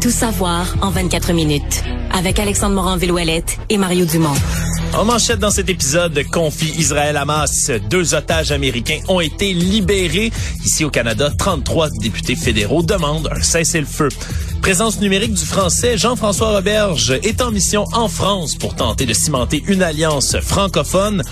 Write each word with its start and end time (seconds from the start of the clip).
Tout 0.00 0.10
savoir 0.10 0.76
en 0.82 0.90
24 0.90 1.32
minutes. 1.32 1.82
Avec 2.12 2.38
Alexandre 2.38 2.74
Morin-Villouellette 2.74 3.58
et 3.68 3.78
Mario 3.78 4.04
Dumont. 4.04 4.34
En 4.94 5.04
manchette 5.04 5.38
dans 5.38 5.50
cet 5.50 5.68
épisode 5.68 6.12
de 6.12 6.22
conflit 6.22 6.72
Israël-Hamas, 6.78 7.70
deux 7.90 8.14
otages 8.14 8.52
américains 8.52 9.00
ont 9.08 9.20
été 9.20 9.52
libérés. 9.52 10.32
Ici 10.64 10.84
au 10.84 10.90
Canada, 10.90 11.30
33 11.36 11.90
députés 12.00 12.36
fédéraux 12.36 12.82
demandent 12.82 13.28
un 13.30 13.42
cessez-le-feu. 13.42 14.08
Présence 14.62 15.00
numérique 15.00 15.34
du 15.34 15.44
français, 15.44 15.96
Jean-François 15.96 16.56
Roberge 16.56 17.18
est 17.22 17.40
en 17.40 17.50
mission 17.50 17.84
en 17.92 18.08
France 18.08 18.56
pour 18.56 18.74
tenter 18.74 19.06
de 19.06 19.14
cimenter 19.14 19.62
une 19.68 19.82
alliance 19.82 20.36
francophone. 20.40 21.22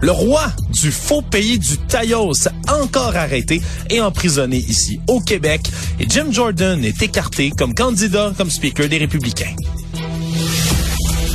Le 0.00 0.10
roi 0.10 0.46
du 0.70 0.90
faux 0.90 1.22
pays 1.22 1.58
du 1.58 1.76
Taillos, 1.76 2.48
encore 2.68 3.16
arrêté 3.16 3.60
et 3.90 4.00
emprisonné 4.00 4.56
ici 4.56 5.00
au 5.06 5.20
Québec. 5.20 5.70
Et 6.00 6.06
Jim 6.08 6.28
Jordan 6.30 6.82
est 6.84 7.02
écarté 7.02 7.50
comme 7.50 7.74
candidat, 7.74 8.32
comme 8.36 8.50
speaker 8.50 8.88
des 8.88 8.98
Républicains. 8.98 9.54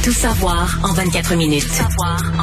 Tout 0.04 0.12
savoir 0.12 0.80
en 0.84 0.94
24 0.94 1.36
minutes. 1.36 1.64
Tout 1.64 1.74
savoir 1.76 2.18
en 2.40 2.43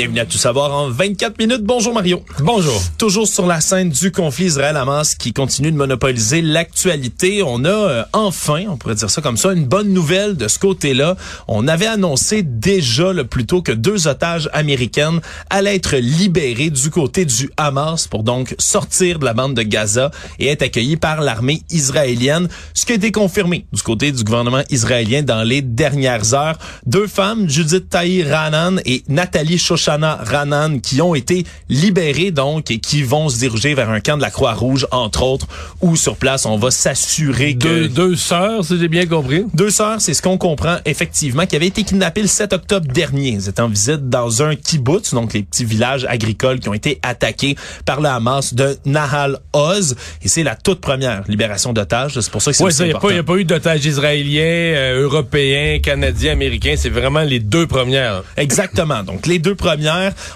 Bienvenue 0.00 0.20
à 0.20 0.24
Tout 0.24 0.38
savoir 0.38 0.72
en 0.72 0.88
24 0.88 1.38
minutes. 1.38 1.62
Bonjour 1.62 1.92
Mario. 1.92 2.24
Bonjour. 2.38 2.80
Toujours 2.96 3.28
sur 3.28 3.44
la 3.44 3.60
scène 3.60 3.90
du 3.90 4.10
conflit 4.10 4.46
Israël-Hamas 4.46 5.14
qui 5.14 5.34
continue 5.34 5.70
de 5.70 5.76
monopoliser 5.76 6.40
l'actualité. 6.40 7.42
On 7.42 7.66
a 7.66 7.68
euh, 7.68 8.04
enfin, 8.14 8.64
on 8.70 8.78
pourrait 8.78 8.94
dire 8.94 9.10
ça 9.10 9.20
comme 9.20 9.36
ça, 9.36 9.52
une 9.52 9.66
bonne 9.66 9.92
nouvelle 9.92 10.38
de 10.38 10.48
ce 10.48 10.58
côté-là. 10.58 11.18
On 11.48 11.68
avait 11.68 11.86
annoncé 11.86 12.42
déjà 12.42 13.12
le 13.12 13.26
plus 13.26 13.44
tôt 13.44 13.60
que 13.60 13.72
deux 13.72 14.08
otages 14.08 14.48
américaines 14.54 15.20
allaient 15.50 15.76
être 15.76 15.96
libérés 15.96 16.70
du 16.70 16.88
côté 16.88 17.26
du 17.26 17.50
Hamas 17.58 18.06
pour 18.06 18.22
donc 18.22 18.54
sortir 18.58 19.18
de 19.18 19.26
la 19.26 19.34
bande 19.34 19.52
de 19.52 19.62
Gaza 19.62 20.10
et 20.38 20.46
être 20.46 20.62
accueillis 20.62 20.96
par 20.96 21.20
l'armée 21.20 21.60
israélienne. 21.68 22.48
Ce 22.72 22.86
qui 22.86 22.92
a 22.92 22.94
été 22.94 23.12
confirmé 23.12 23.66
du 23.70 23.82
côté 23.82 24.12
du 24.12 24.24
gouvernement 24.24 24.62
israélien 24.70 25.22
dans 25.22 25.42
les 25.42 25.60
dernières 25.60 26.32
heures. 26.32 26.56
Deux 26.86 27.06
femmes, 27.06 27.50
Judith 27.50 27.90
Tahir 27.90 28.28
Ranan 28.30 28.80
et 28.86 29.02
Nathalie 29.08 29.58
Shoshana 29.90 30.18
Ranan 30.22 30.80
qui 30.80 31.00
ont 31.02 31.14
été 31.14 31.44
libérés 31.68 32.30
donc 32.30 32.70
et 32.70 32.78
qui 32.78 33.02
vont 33.02 33.28
se 33.28 33.38
diriger 33.38 33.74
vers 33.74 33.90
un 33.90 34.00
camp 34.00 34.16
de 34.16 34.22
la 34.22 34.30
Croix-Rouge 34.30 34.86
entre 34.92 35.22
autres 35.22 35.46
où 35.80 35.96
sur 35.96 36.16
place 36.16 36.46
on 36.46 36.56
va 36.56 36.70
s'assurer 36.70 37.54
que 37.54 37.58
Deux, 37.66 37.88
deux 37.88 38.16
sœurs, 38.16 38.64
si 38.64 38.78
j'ai 38.78 38.88
bien 38.88 39.06
compris. 39.06 39.44
deux 39.54 39.70
sœurs, 39.70 40.00
c'est 40.00 40.14
ce 40.14 40.22
qu'on 40.22 40.38
comprend 40.38 40.76
effectivement, 40.84 41.46
qui 41.46 41.56
avaient 41.56 41.66
été 41.66 41.82
kidnappées 41.82 42.22
le 42.22 42.28
7 42.28 42.52
octobre 42.52 42.86
dernier. 42.92 43.34
Elles 43.34 43.48
étaient 43.48 43.60
en 43.62 43.68
visite 43.68 44.08
dans 44.08 44.42
un 44.42 44.54
kibbutz, 44.56 45.12
donc 45.14 45.32
les 45.32 45.42
petits 45.42 45.64
villages 45.64 46.04
agricoles 46.08 46.60
qui 46.60 46.68
ont 46.68 46.74
été 46.74 46.98
attaqués 47.02 47.56
par 47.84 48.00
le 48.00 48.08
Hamas 48.08 48.54
de 48.54 48.76
Nahal 48.84 49.38
Oz. 49.52 49.96
Et 50.22 50.28
c'est 50.28 50.42
la 50.42 50.54
toute 50.54 50.80
première 50.80 51.22
libération 51.28 51.72
d'otages. 51.72 52.18
C'est 52.20 52.30
pour 52.30 52.42
ça 52.42 52.50
que 52.52 52.56
c'est 52.56 52.62
Oui, 52.64 52.68
aussi 52.68 52.78
ça, 52.78 52.84
il 52.84 52.88
n'y 52.88 52.92
a, 52.94 52.96
important. 52.96 53.16
a 53.18 53.22
pas 53.22 53.36
eu 53.36 53.44
d'otages 53.44 53.84
israéliens, 53.84 54.40
euh, 54.42 55.02
européens, 55.02 55.78
canadiens, 55.80 56.32
américains. 56.32 56.74
C'est 56.76 56.90
vraiment 56.90 57.22
les 57.22 57.40
deux 57.40 57.66
premières. 57.66 58.22
Exactement. 58.36 59.02
Donc 59.02 59.26
les 59.26 59.38
deux 59.38 59.54
premières, 59.54 59.69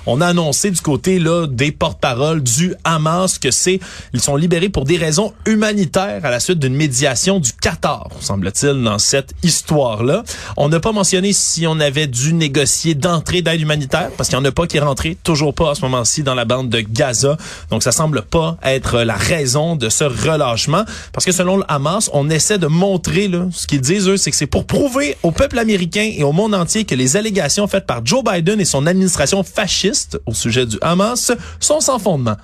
on 0.07 0.21
a 0.21 0.27
annoncé 0.27 0.71
du 0.71 0.81
côté 0.81 1.19
là 1.19 1.47
des 1.47 1.73
porte-paroles 1.73 2.43
du 2.43 2.75
Hamas 2.85 3.39
que 3.39 3.51
c'est 3.51 3.81
ils 4.13 4.21
sont 4.21 4.37
libérés 4.37 4.69
pour 4.69 4.85
des 4.85 4.97
raisons 4.97 5.33
humanitaires 5.47 6.21
à 6.25 6.31
la 6.31 6.41
suite 6.41 6.59
d'une 6.59 6.75
médiation 6.75 7.41
du 7.41 7.53
Qatar, 7.53 8.09
semble-t-il 8.21 8.83
dans 8.83 8.99
cette 8.99 9.33
histoire-là. 9.43 10.23
On 10.57 10.69
n'a 10.69 10.81
pas 10.81 10.93
mentionné 10.93 11.33
si 11.33 11.67
on 11.67 11.81
avait 11.81 12.07
dû 12.07 12.33
négocier 12.33 12.94
d'entrée 12.94 13.43
d'aide 13.43 13.61
humanitaire 13.61 14.11
parce 14.17 14.28
qu'il 14.28 14.39
n'y 14.39 14.44
en 14.44 14.49
a 14.49 14.53
pas 14.53 14.67
qui 14.67 14.77
est 14.77 14.81
rentré, 14.81 15.17
toujours 15.23 15.55
pas 15.55 15.73
à 15.73 15.75
ce 15.75 15.83
moment-ci 15.83 16.23
dans 16.23 16.34
la 16.34 16.44
bande 16.44 16.69
de 16.69 16.81
Gaza. 16.81 17.37
Donc 17.71 17.83
ça 17.83 17.93
semble 17.93 18.23
pas 18.23 18.56
être 18.62 19.00
la 19.00 19.17
raison 19.17 19.77
de 19.77 19.89
ce 19.89 20.05
relâchement 20.05 20.84
parce 21.12 21.25
que 21.25 21.33
selon 21.33 21.56
le 21.56 21.65
Hamas, 21.69 22.11
on 22.12 22.31
essaie 22.31 22.59
de 22.59 22.67
montrer 22.67 23.28
là, 23.28 23.47
ce 23.53 23.67
qu'ils 23.67 23.81
disent 23.81 24.09
eux, 24.09 24.17
c'est 24.17 24.31
que 24.31 24.37
c'est 24.37 24.47
pour 24.47 24.65
prouver 24.67 25.17
au 25.23 25.31
peuple 25.31 25.59
américain 25.59 26.11
et 26.17 26.25
au 26.25 26.33
monde 26.33 26.55
entier 26.55 26.84
que 26.84 26.94
les 26.94 27.17
allégations 27.17 27.67
faites 27.67 27.87
par 27.87 28.05
Joe 28.05 28.23
Biden 28.23 28.61
et 28.61 28.65
son 28.65 28.87
administration 28.87 29.24
fasciste 29.43 30.19
au 30.27 30.35
sujet 30.35 30.67
du 30.67 30.79
Hamas 30.81 31.33
sont 31.61 31.81
sans 31.81 31.99
fondement. 31.99 32.37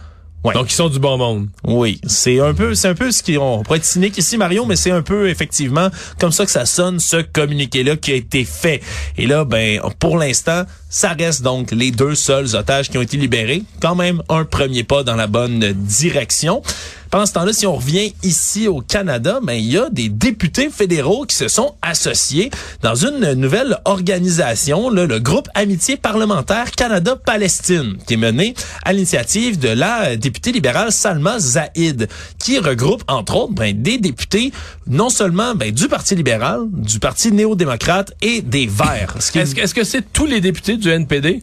Ouais. 0.42 0.54
Donc, 0.54 0.72
ils 0.72 0.74
sont 0.74 0.88
du 0.88 0.98
bon 0.98 1.18
monde. 1.18 1.48
Oui, 1.64 2.00
c'est 2.06 2.40
un 2.40 2.54
peu, 2.54 2.74
c'est 2.74 2.88
un 2.88 2.94
peu 2.94 3.12
ce 3.12 3.22
qui, 3.22 3.36
on 3.36 3.62
pourrait 3.62 3.76
être 3.76 3.84
cynique 3.84 4.16
ici, 4.16 4.38
Mario, 4.38 4.64
mais 4.64 4.74
c'est 4.76 4.90
un 4.90 5.02
peu 5.02 5.28
effectivement 5.28 5.90
comme 6.18 6.32
ça 6.32 6.46
que 6.46 6.50
ça 6.50 6.64
sonne 6.64 6.98
ce 6.98 7.18
communiqué-là 7.18 7.96
qui 7.96 8.12
a 8.12 8.14
été 8.14 8.44
fait. 8.44 8.80
Et 9.18 9.26
là, 9.26 9.44
ben, 9.44 9.80
pour 9.98 10.16
l'instant, 10.16 10.64
ça 10.88 11.10
reste 11.10 11.42
donc 11.42 11.72
les 11.72 11.90
deux 11.90 12.14
seuls 12.14 12.56
otages 12.56 12.88
qui 12.88 12.96
ont 12.96 13.02
été 13.02 13.18
libérés. 13.18 13.64
Quand 13.82 13.94
même 13.94 14.22
un 14.30 14.46
premier 14.46 14.82
pas 14.82 15.02
dans 15.02 15.16
la 15.16 15.26
bonne 15.26 15.72
direction. 15.74 16.62
Pendant 17.10 17.26
ce 17.26 17.32
temps-là, 17.32 17.52
si 17.52 17.66
on 17.66 17.74
revient 17.74 18.12
ici 18.22 18.68
au 18.68 18.80
Canada, 18.82 19.40
ben 19.42 19.54
il 19.54 19.64
y 19.72 19.76
a 19.76 19.90
des 19.90 20.08
députés 20.08 20.70
fédéraux 20.70 21.24
qui 21.26 21.34
se 21.34 21.48
sont 21.48 21.74
associés 21.82 22.50
dans 22.82 22.94
une 22.94 23.32
nouvelle 23.34 23.78
organisation, 23.84 24.90
le 24.90 25.18
groupe 25.18 25.48
Amitié 25.54 25.96
parlementaire 25.96 26.70
Canada-Palestine, 26.70 27.96
qui 28.06 28.14
est 28.14 28.16
mené 28.16 28.54
à 28.84 28.92
l'initiative 28.92 29.58
de 29.58 29.68
la 29.70 30.14
députée 30.16 30.52
libérale 30.52 30.92
Salma 30.92 31.40
Zaïd, 31.40 32.08
qui 32.38 32.58
regroupe 32.60 33.02
entre 33.08 33.34
autres 33.36 33.54
ben, 33.54 33.80
des 33.82 33.98
députés 33.98 34.52
non 34.86 35.08
seulement 35.10 35.56
ben, 35.56 35.72
du 35.72 35.88
Parti 35.88 36.14
libéral, 36.14 36.60
du 36.70 37.00
Parti 37.00 37.32
néo-démocrate 37.32 38.12
et 38.22 38.40
des 38.40 38.66
Verts. 38.68 39.16
Ce 39.18 39.36
est- 39.36 39.58
est-ce 39.58 39.74
que 39.74 39.82
c'est 39.84 40.12
tous 40.12 40.26
les 40.26 40.40
députés 40.40 40.76
du 40.76 40.88
NPD? 40.90 41.42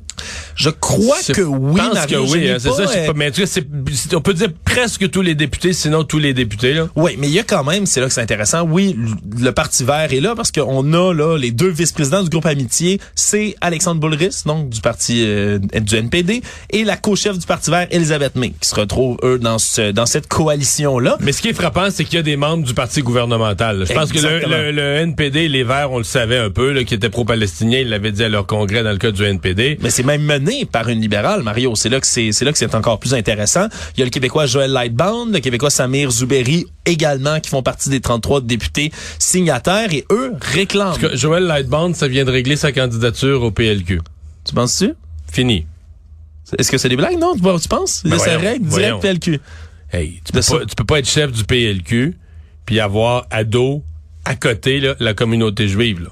Je 0.55 0.69
crois 0.69 1.17
que 1.33 1.41
oui, 1.41 1.79
pense 1.79 1.93
Mario, 1.93 2.25
que 2.25 2.31
oui, 2.31 2.49
hein, 2.49 2.57
c'est 2.59 2.69
pas, 2.69 2.75
ça. 2.75 2.88
sais 2.88 2.99
euh, 3.03 3.07
pas, 3.07 3.13
mais 3.15 3.27
en 3.27 3.31
tout 3.31 3.41
cas, 3.41 3.47
c'est- 3.47 3.67
c'est- 3.93 4.15
on 4.15 4.21
peut 4.21 4.33
dire 4.33 4.49
presque 4.65 5.09
tous 5.09 5.21
les 5.21 5.35
députés, 5.35 5.73
sinon 5.73 6.03
tous 6.03 6.19
les 6.19 6.33
députés. 6.33 6.73
Là. 6.73 6.88
Oui, 6.95 7.15
mais 7.19 7.27
il 7.27 7.33
y 7.33 7.39
a 7.39 7.43
quand 7.43 7.63
même, 7.63 7.85
c'est 7.85 7.99
là 8.01 8.07
que 8.07 8.13
c'est 8.13 8.21
intéressant. 8.21 8.63
Oui, 8.63 8.95
le 9.39 9.51
Parti 9.51 9.83
vert 9.83 10.11
est 10.11 10.19
là 10.19 10.33
parce 10.35 10.51
qu'on 10.51 10.93
a 10.93 11.13
là 11.13 11.38
les 11.38 11.51
deux 11.51 11.69
vice-présidents 11.69 12.23
du 12.23 12.29
groupe 12.29 12.45
Amitié, 12.45 12.99
c'est 13.15 13.55
Alexandre 13.61 13.99
Boulris, 14.01 14.43
donc 14.45 14.69
du 14.69 14.81
parti 14.81 15.23
euh, 15.25 15.59
du 15.59 15.95
NPD, 15.95 16.41
et 16.71 16.83
la 16.83 16.97
co-chef 16.97 17.38
du 17.38 17.45
Parti 17.45 17.69
vert, 17.71 17.88
Elisabeth 17.91 18.35
May, 18.35 18.53
qui 18.59 18.67
se 18.69 18.75
retrouvent 18.75 19.17
eux 19.23 19.39
dans 19.39 19.57
ce 19.59 19.91
dans 19.91 20.05
cette 20.05 20.27
coalition 20.27 20.99
là. 20.99 21.17
Mais 21.21 21.31
ce 21.31 21.41
qui 21.41 21.49
est 21.49 21.53
frappant, 21.53 21.89
c'est 21.91 22.03
qu'il 22.03 22.15
y 22.15 22.19
a 22.19 22.23
des 22.23 22.38
membres 22.38 22.63
du 22.65 22.73
parti 22.73 23.01
gouvernemental. 23.01 23.85
Je 23.88 23.94
pense 23.94 24.11
que 24.11 24.19
le, 24.19 24.39
le- 24.39 24.71
le 24.71 24.81
NPD 24.97 25.47
les 25.47 25.63
Verts, 25.63 25.91
on 25.91 25.97
le 25.97 26.03
savait 26.03 26.38
un 26.38 26.49
peu, 26.49 26.71
là, 26.71 26.83
qui 26.83 26.94
étaient 26.94 27.09
pro-palestiniens. 27.09 27.79
Ils 27.79 27.89
l'avaient 27.89 28.11
dit 28.11 28.23
à 28.23 28.29
leur 28.29 28.45
congrès 28.45 28.83
dans 28.83 28.91
le 28.91 28.97
cas 28.97 29.11
du 29.11 29.23
NPD. 29.23 29.77
Mais 29.81 29.89
c'est 29.89 30.03
même 30.03 30.16
mené 30.17 30.66
par 30.66 30.89
une 30.89 31.01
libérale, 31.01 31.44
Mario. 31.44 31.75
C'est 31.75 31.89
là 31.89 32.00
que 32.00 32.07
c'est, 32.07 32.31
c'est 32.31 32.45
là 32.45 32.51
que 32.51 32.57
c'est 32.57 32.75
encore 32.75 33.00
plus 33.00 33.13
intéressant. 33.13 33.67
Il 33.95 34.00
y 34.00 34.01
a 34.01 34.05
le 34.05 34.11
Québécois 34.11 34.45
Joël 34.45 34.72
Lightbound, 34.72 35.33
le 35.33 35.39
Québécois 35.39 35.69
Samir 35.69 36.11
Zouberi 36.11 36.66
également, 36.85 37.39
qui 37.39 37.50
font 37.50 37.63
partie 37.63 37.89
des 37.89 38.00
33 38.00 38.41
députés 38.41 38.91
signataires 39.19 39.94
et 39.94 40.06
eux 40.11 40.33
réclament. 40.41 40.97
Parce 41.00 41.13
que 41.13 41.17
Joël 41.17 41.44
Lightband, 41.44 41.94
ça 41.94 42.07
vient 42.07 42.25
de 42.25 42.31
régler 42.31 42.56
sa 42.56 42.72
candidature 42.72 43.44
au 43.44 43.51
PLQ. 43.51 44.01
Tu 44.44 44.53
penses-tu? 44.53 44.94
Fini. 45.31 45.66
Est-ce 46.57 46.72
que 46.72 46.77
c'est 46.77 46.89
des 46.89 46.95
blagues? 46.95 47.19
Non, 47.19 47.33
tu, 47.35 47.67
penses? 47.67 48.03
Ben 48.06 48.17
c'est 48.17 48.35
règle 48.35 48.66
direct 48.66 49.01
PLQ. 49.01 49.39
Hey, 49.91 50.22
tu 50.23 50.31
peux, 50.31 50.39
pas, 50.41 50.66
tu 50.66 50.75
peux 50.75 50.83
pas 50.83 51.00
être 51.00 51.09
chef 51.09 51.31
du 51.31 51.44
PLQ 51.44 52.16
puis 52.66 52.79
avoir 52.79 53.25
à 53.31 53.44
dos, 53.44 53.83
à 54.25 54.35
côté, 54.35 54.79
là, 54.79 54.95
la 55.00 55.13
communauté 55.13 55.67
juive. 55.67 56.03
Là. 56.03 56.09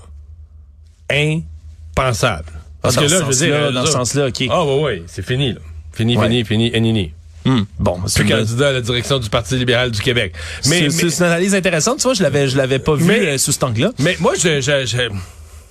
Impensable. 1.91 2.51
Parce 2.85 2.95
que 2.97 3.01
là, 3.01 3.09
ce 3.09 3.15
je 3.17 3.23
veux 3.23 3.47
dire... 3.47 3.71
dans 3.73 3.85
ce 3.85 3.91
sens-là, 3.91 4.27
OK. 4.27 4.43
Ah, 4.49 4.63
ouais, 4.65 4.81
ouais, 4.81 5.03
c'est 5.07 5.25
fini, 5.25 5.53
là. 5.53 5.59
Fini, 5.93 6.17
Ouais. 6.17 6.23
fini, 6.27 6.45
fini, 6.45 6.71
fini, 6.71 7.11
Hum, 7.45 7.65
Bon, 7.77 7.99
c'est 8.07 8.23
une, 8.23 8.29
candidat 8.29 8.69
à 8.69 8.71
la 8.71 8.81
direction 8.81 9.19
du 9.19 9.29
Parti 9.29 9.55
libéral 9.55 9.91
du 9.91 10.01
Québec. 10.01 10.33
mais, 10.67 10.89
c'est 10.89 11.03
mais, 11.05 11.11
une 11.15 11.23
analyse 11.23 11.53
intéressante, 11.53 11.97
tu 11.97 12.03
vois, 12.03 12.15
je 12.15 12.23
l'avais, 12.23 12.47
je 12.47 12.57
l'avais 12.57 12.79
pas 12.79 12.95
vu 12.95 13.03
Mais- 13.05 13.19
euh, 13.19 13.37
sous 13.37 13.51
cet 13.51 13.63
angle-là. 13.63 13.91
mais 13.99 14.17
moi, 14.19 14.33
je, 14.35 14.61
je, 14.61 14.85
je- 14.85 15.09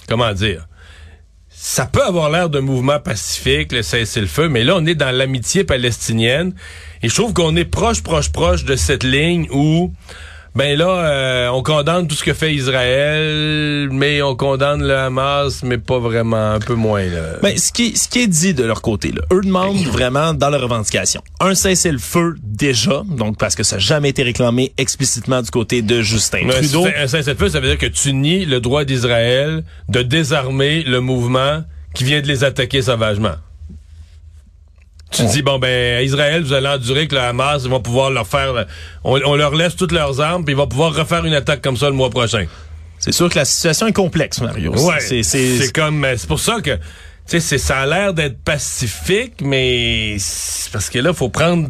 Comment 0.09 0.33
dire? 0.33 0.67
Ça 1.51 1.87
peut 1.87 2.03
avoir 2.05 2.31
l'air 2.31 2.49
d'un 2.51 2.61
mouvement 2.61 3.01
pacifique, 3.01 3.73
le 3.73 3.83
cessez-le-feu, 3.83 4.49
mais 4.49 4.63
là, 4.65 4.77
on 4.77 4.87
est 4.87 4.95
dans 4.95 5.11
l'amitié 5.11 5.65
palestinienne. 5.65 6.55
Et 7.03 7.09
je 7.09 7.15
trouve 7.15 7.33
qu'on 7.33 7.57
est 7.57 7.65
proche, 7.65 8.03
proche, 8.03 8.31
proche 8.31 8.65
de 8.65 8.77
cette 8.77 9.03
ligne 9.03 9.49
où 9.51 9.93
Ben 10.55 10.79
là, 10.79 10.87
euh, 10.87 11.49
on 11.49 11.65
condamne 11.65 12.07
tout 12.07 12.15
ce 12.15 12.23
que 12.23 12.33
fait 12.33 12.55
Israël, 12.55 13.89
mais 13.91 14.23
on 14.23 14.37
condamne 14.37 14.87
le 14.87 14.97
Hamas, 14.97 15.65
mais 15.65 15.79
pas 15.79 15.99
vraiment, 15.99 16.53
un 16.53 16.61
peu 16.61 16.75
moins. 16.75 17.05
Là. 17.05 17.39
Ben, 17.43 17.59
ce 17.59 17.73
qui, 17.73 17.97
ce 17.97 18.09
qui 18.09 18.21
est 18.21 18.27
dit 18.29 18.55
de 18.55 18.63
leur 18.63 18.81
côté, 18.81 19.11
là, 19.11 19.23
eux 19.33 19.41
demandent 19.43 19.85
vraiment 19.87 20.33
dans 20.33 20.51
leur 20.51 20.61
revendication 20.61 21.23
un 21.41 21.55
cessez-le-feu 21.55 22.37
déjà, 22.43 23.03
donc 23.09 23.37
parce 23.37 23.55
que 23.55 23.63
ça 23.63 23.77
n'a 23.77 23.81
jamais 23.81 24.11
été 24.11 24.23
réclamé 24.23 24.73
explicitement 24.79 25.43
du 25.43 25.51
côté 25.51 25.83
de 25.83 26.03
Justin 26.03 26.43
Mais 26.45 26.55
Trudeau. 26.55 26.87
Un 26.87 27.07
cessez-le-feu, 27.07 27.49
ça 27.49 27.61
veut 27.61 27.69
dire 27.69 27.79
que 27.79 27.87
tu 27.87 28.13
nies 28.13 28.47
le 28.47 28.61
droit 28.61 28.85
d'Israël 28.85 29.65
de 29.89 30.03
désarmer 30.03 30.83
le 30.85 31.01
mouvement 31.01 31.65
qui 31.95 32.05
vient 32.05 32.21
de 32.21 32.27
les 32.27 32.45
attaquer 32.45 32.83
sauvagement. 32.83 33.35
Tu 35.15 35.25
dis, 35.27 35.43
bon, 35.43 35.59
ben, 35.59 36.03
Israël, 36.05 36.43
vous 36.43 36.53
allez 36.53 36.69
endurer 36.69 37.07
que 37.09 37.15
le 37.15 37.21
Hamas, 37.21 37.63
ils 37.65 37.71
vont 37.71 37.81
pouvoir 37.81 38.11
leur 38.11 38.27
faire, 38.27 38.67
on, 39.05 39.21
on 39.25 39.37
leur 39.37 39.55
laisse 39.55 39.77
toutes 39.77 39.93
leurs 39.93 40.21
armes, 40.21 40.45
puis 40.45 40.55
ils 40.55 40.57
vont 40.57 40.67
pouvoir 40.67 40.95
refaire 40.95 41.25
une 41.25 41.35
attaque 41.35 41.63
comme 41.63 41.77
ça 41.77 41.87
le 41.87 41.95
mois 41.95 42.11
prochain. 42.11 42.47
C'est 42.99 43.13
sûr 43.13 43.29
que 43.29 43.37
la 43.39 43.45
situation 43.45 43.87
est 43.87 43.93
complexe, 43.93 44.41
Mario. 44.41 44.73
Ouais, 44.73 45.01
C'est- 45.01 45.23
c'est 45.23 45.59
c'est 45.59 45.73
comme, 45.73 46.07
c'est 46.17 46.27
pour 46.29 46.41
ça 46.41 46.61
que, 46.63 46.71
tu 46.77 46.81
sais, 47.27 47.41
c'est- 47.41 47.59
ça 47.59 47.81
a 47.81 47.87
l'air 47.87 48.15
d'être 48.15 48.39
pacifique, 48.43 49.35
mais 49.43 50.17
c'est 50.19 50.73
parce 50.73 50.89
que 50.91 50.99
là, 50.99 51.13
faut 51.13 51.29
prendre, 51.29 51.69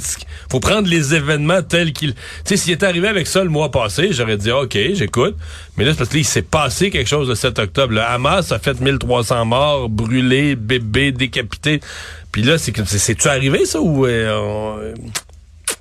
faut 0.50 0.61
prendre 0.61 0.88
les 0.88 1.14
événements 1.14 1.62
tels 1.62 1.93
qu'ils, 1.93 2.14
tu 2.14 2.20
sais, 2.44 2.56
s'il 2.56 2.73
était 2.73 2.87
arrivé 2.87 3.08
avec 3.08 3.26
ça 3.26 3.43
le 3.43 3.50
mois 3.50 3.70
passé, 3.70 4.11
j'aurais 4.12 4.37
dit, 4.37 4.50
ok, 4.52 4.76
j'écoute. 4.94 5.37
Mais 5.76 5.85
là, 5.85 5.91
c'est 5.93 5.99
parce 5.99 6.11
que 6.11 6.14
là, 6.14 6.20
il 6.20 6.25
s'est 6.25 6.43
passé 6.43 6.91
quelque 6.91 7.08
chose 7.08 7.29
le 7.29 7.35
7 7.35 7.58
octobre. 7.58 7.94
Le 7.94 8.02
Hamas 8.02 8.52
a 8.52 8.58
fait 8.61 8.81
1300 8.81 9.44
morts, 9.44 9.88
brûlés, 9.88 10.55
bébés, 10.55 11.11
décapités. 11.12 11.81
Puis 12.35 12.43
là, 12.43 12.59
c'est 12.59 12.73
que, 12.73 12.85
c'est- 12.85 12.99
c'est-tu 12.99 13.29
arrivé, 13.29 13.65
ça, 13.65 13.81
ou, 13.81 14.07
euh, 14.07 14.89
euh, 14.89 14.95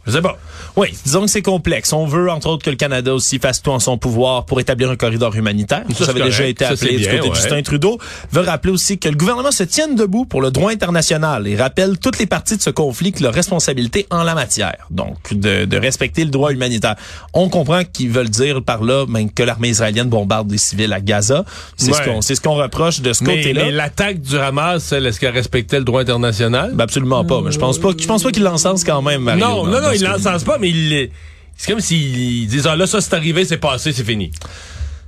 je 0.05 0.11
sais 0.11 0.21
pas. 0.21 0.37
Oui, 0.75 0.87
disons 1.05 1.21
que 1.21 1.27
c'est 1.27 1.43
complexe. 1.43 1.93
On 1.93 2.05
veut, 2.07 2.31
entre 2.31 2.47
autres, 2.47 2.63
que 2.65 2.69
le 2.71 2.75
Canada 2.75 3.13
aussi 3.13 3.37
fasse 3.37 3.61
tout 3.61 3.69
en 3.69 3.79
son 3.79 3.97
pouvoir 3.99 4.45
pour 4.45 4.59
établir 4.59 4.89
un 4.89 4.95
corridor 4.95 5.35
humanitaire. 5.35 5.83
Ça, 5.95 6.05
Ça, 6.05 6.11
avait 6.11 6.23
déjà 6.23 6.45
été 6.47 6.65
Ça, 6.65 6.71
appelé 6.71 6.97
du 6.97 7.05
côté 7.07 7.29
de. 7.29 7.35
Justin 7.35 7.61
Trudeau. 7.61 7.99
Veut 8.31 8.41
rappeler 8.41 8.71
aussi 8.73 8.97
que 8.97 9.07
le 9.07 9.15
gouvernement 9.15 9.51
se 9.51 9.61
tienne 9.63 9.95
debout 9.95 10.25
pour 10.25 10.41
le 10.41 10.49
droit 10.49 10.71
international 10.71 11.47
et 11.47 11.55
rappelle 11.55 11.99
toutes 11.99 12.17
les 12.17 12.25
parties 12.25 12.57
de 12.57 12.61
ce 12.63 12.71
conflit 12.71 13.11
que 13.11 13.21
leur 13.21 13.33
responsabilité 13.35 14.07
en 14.09 14.23
la 14.23 14.33
matière. 14.33 14.87
Donc, 14.89 15.33
de, 15.33 15.65
de 15.65 15.77
respecter 15.77 16.23
le 16.23 16.31
droit 16.31 16.51
humanitaire. 16.51 16.95
On 17.33 17.49
comprend 17.49 17.83
qu'ils 17.83 18.09
veulent 18.09 18.29
dire 18.29 18.63
par 18.63 18.83
là 18.83 19.05
ben, 19.07 19.29
que 19.29 19.43
l'armée 19.43 19.69
israélienne 19.69 20.09
bombarde 20.09 20.47
des 20.47 20.57
civils 20.57 20.91
à 20.91 21.01
Gaza. 21.01 21.45
C'est 21.77 21.93
ce 21.93 22.01
qu'on 22.01 22.21
c'est 22.21 22.33
ce 22.35 22.41
qu'on 22.41 22.55
reproche 22.55 23.01
de 23.01 23.13
ce 23.13 23.23
côté-là. 23.23 23.65
mais 23.65 23.71
l'attaque 23.71 24.21
du 24.21 24.37
Hamas, 24.39 24.91
est-ce 24.91 25.19
qu'elle 25.19 25.33
respectait 25.33 25.77
le 25.77 25.85
droit 25.85 26.01
international? 26.01 26.71
Ben, 26.73 26.83
absolument 26.85 27.23
pas. 27.25 27.41
Mais 27.41 27.51
je 27.51 27.59
pense 27.59 27.77
pas, 27.77 27.89
je 27.95 28.07
pense 28.07 28.23
pas 28.23 28.31
qu'il 28.31 28.41
l'encense 28.43 28.83
quand 28.83 29.03
même, 29.03 29.21
Mario. 29.21 29.45
Non, 29.45 29.65
non, 29.67 29.79
non, 29.81 29.89
ce 29.91 29.95
ils 29.95 29.99
que- 30.01 30.05
l'encensent 30.05 30.43
pas, 30.45 30.57
mais 30.59 30.62
ils, 30.69 31.09
c'est 31.57 31.71
comme 31.71 31.81
s'ils 31.81 32.47
disent, 32.47 32.67
ah 32.67 32.75
là, 32.75 32.87
ça 32.87 33.01
c'est 33.01 33.13
arrivé, 33.13 33.45
c'est 33.45 33.57
passé, 33.57 33.91
c'est 33.93 34.03
fini. 34.03 34.31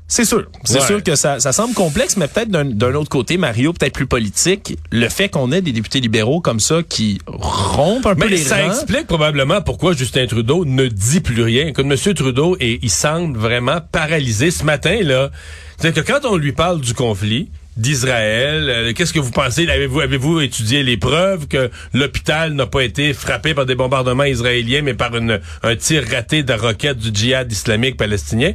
C'est 0.07 0.23
sûr. 0.25 0.45
C'est 0.65 0.81
Ouais. 0.81 0.85
sûr 0.85 1.01
que 1.01 1.15
ça, 1.15 1.39
ça 1.39 1.51
semble 1.51 1.73
complexe, 1.73 2.15
mais 2.15 2.27
peut-être 2.27 2.49
d'un 2.51 2.63
d'un 2.65 2.93
autre 2.93 3.09
côté, 3.09 3.37
Mario, 3.37 3.73
peut-être 3.73 3.93
plus 3.93 4.05
politique, 4.05 4.77
le 4.91 5.09
fait 5.09 5.29
qu'on 5.29 5.51
ait 5.51 5.61
des 5.61 5.71
députés 5.71 5.99
libéraux 5.99 6.41
comme 6.41 6.59
ça 6.59 6.83
qui 6.87 7.17
rompent 7.25 8.05
un 8.05 8.13
peu 8.13 8.25
Mais 8.25 8.27
les 8.29 8.37
ça 8.37 8.57
rangs. 8.57 8.67
explique 8.71 9.07
probablement 9.07 9.61
pourquoi 9.63 9.93
Justin 9.93 10.27
Trudeau 10.27 10.63
ne 10.63 10.85
dit 10.87 11.21
plus 11.21 11.41
rien. 11.41 11.71
Comme 11.73 11.91
M. 11.91 11.97
Trudeau, 12.13 12.55
et 12.59 12.77
il 12.83 12.91
semble 12.91 13.35
vraiment 13.39 13.79
paralysé 13.91 14.51
ce 14.51 14.63
matin, 14.63 14.99
là. 15.01 15.31
C'est 15.79 15.91
que 15.91 16.01
quand 16.01 16.23
on 16.25 16.35
lui 16.37 16.51
parle 16.51 16.81
du 16.81 16.93
conflit, 16.93 17.49
d'Israël, 17.77 18.69
euh, 18.69 18.93
qu'est-ce 18.93 19.13
que 19.13 19.19
vous 19.19 19.31
pensez? 19.31 19.67
Avez-vous 19.69 20.41
étudié 20.41 20.83
les 20.83 20.97
preuves 20.97 21.47
que 21.47 21.69
l'hôpital 21.93 22.53
n'a 22.53 22.65
pas 22.65 22.83
été 22.83 23.13
frappé 23.13 23.53
par 23.53 23.65
des 23.65 23.75
bombardements 23.75 24.23
israéliens, 24.23 24.81
mais 24.81 24.93
par 24.93 25.11
un 25.13 25.75
tir 25.75 26.03
raté 26.09 26.43
de 26.43 26.53
roquettes 26.53 26.99
du 26.99 27.09
djihad 27.13 27.51
islamique 27.51 27.97
palestinien? 27.97 28.53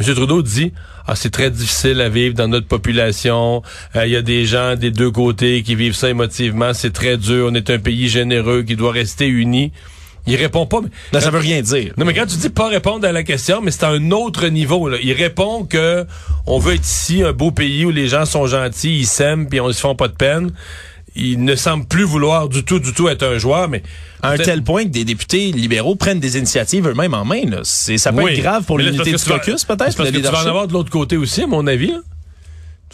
M. 0.00 0.14
Trudeau 0.14 0.42
dit 0.42 0.72
ah 1.06 1.16
c'est 1.16 1.30
très 1.30 1.50
difficile 1.50 2.00
à 2.00 2.08
vivre 2.08 2.34
dans 2.34 2.48
notre 2.48 2.68
population. 2.68 3.62
Euh, 3.96 4.06
Il 4.06 4.12
y 4.12 4.16
a 4.16 4.22
des 4.22 4.46
gens 4.46 4.76
des 4.76 4.90
deux 4.90 5.10
côtés 5.10 5.62
qui 5.62 5.74
vivent 5.74 5.94
ça 5.94 6.08
émotivement. 6.08 6.72
C'est 6.74 6.92
très 6.92 7.16
dur. 7.16 7.48
On 7.50 7.54
est 7.54 7.70
un 7.70 7.78
pays 7.78 8.08
généreux 8.08 8.62
qui 8.62 8.76
doit 8.76 8.92
rester 8.92 9.26
uni. 9.26 9.72
Il 10.26 10.36
répond 10.36 10.66
pas. 10.66 10.80
mais- 10.82 10.88
Ben, 11.12 11.20
ça 11.20 11.30
veut 11.30 11.38
rien 11.40 11.60
dire. 11.62 11.92
non, 11.96 12.04
mais 12.04 12.14
quand 12.14 12.26
tu 12.26 12.36
dis 12.36 12.48
pas 12.50 12.68
répondre 12.68 13.06
à 13.06 13.12
la 13.12 13.22
question, 13.24 13.60
mais 13.60 13.70
c'est 13.72 13.84
à 13.84 13.88
un 13.88 14.10
autre 14.12 14.46
niveau. 14.48 14.88
Là. 14.88 14.98
Il 15.02 15.12
répond 15.14 15.64
que 15.64 16.06
on 16.46 16.58
veut 16.58 16.74
être 16.74 16.84
ici, 16.84 17.22
un 17.22 17.32
beau 17.32 17.50
pays 17.50 17.84
où 17.84 17.90
les 17.90 18.06
gens 18.08 18.24
sont 18.24 18.46
gentils, 18.46 19.00
ils 19.00 19.06
s'aiment, 19.06 19.48
puis 19.48 19.60
on 19.60 19.72
se 19.72 19.80
font 19.80 19.96
pas 19.96 20.08
de 20.08 20.12
peine. 20.14 20.50
Il 21.14 21.44
ne 21.44 21.56
semble 21.56 21.84
plus 21.86 22.04
vouloir 22.04 22.48
du 22.48 22.64
tout, 22.64 22.78
du 22.78 22.94
tout 22.94 23.08
être 23.08 23.22
un 23.24 23.36
joueur, 23.36 23.68
mais 23.68 23.82
À 24.22 24.30
un 24.30 24.36
tel 24.38 24.62
point 24.62 24.84
que 24.84 24.88
des 24.88 25.04
députés 25.04 25.50
libéraux 25.52 25.94
prennent 25.96 26.20
des 26.20 26.38
initiatives 26.38 26.86
eux-mêmes 26.88 27.12
en 27.14 27.24
main. 27.24 27.42
Là. 27.50 27.58
C'est, 27.64 27.98
ça 27.98 28.12
peut 28.12 28.22
Oui. 28.22 28.32
être 28.32 28.40
grave 28.40 28.64
pour 28.64 28.78
l'unité 28.78 29.12
du 29.12 29.18
caucus, 29.24 29.64
peut-être. 29.64 29.96
parce 29.96 30.10
que 30.10 30.16
tu 30.16 30.22
vas 30.22 30.42
en 30.44 30.46
avoir 30.46 30.68
de 30.68 30.72
l'autre 30.72 30.90
côté 30.90 31.16
aussi, 31.16 31.42
à 31.42 31.46
mon 31.48 31.66
avis. 31.66 31.88
Là. 31.88 31.98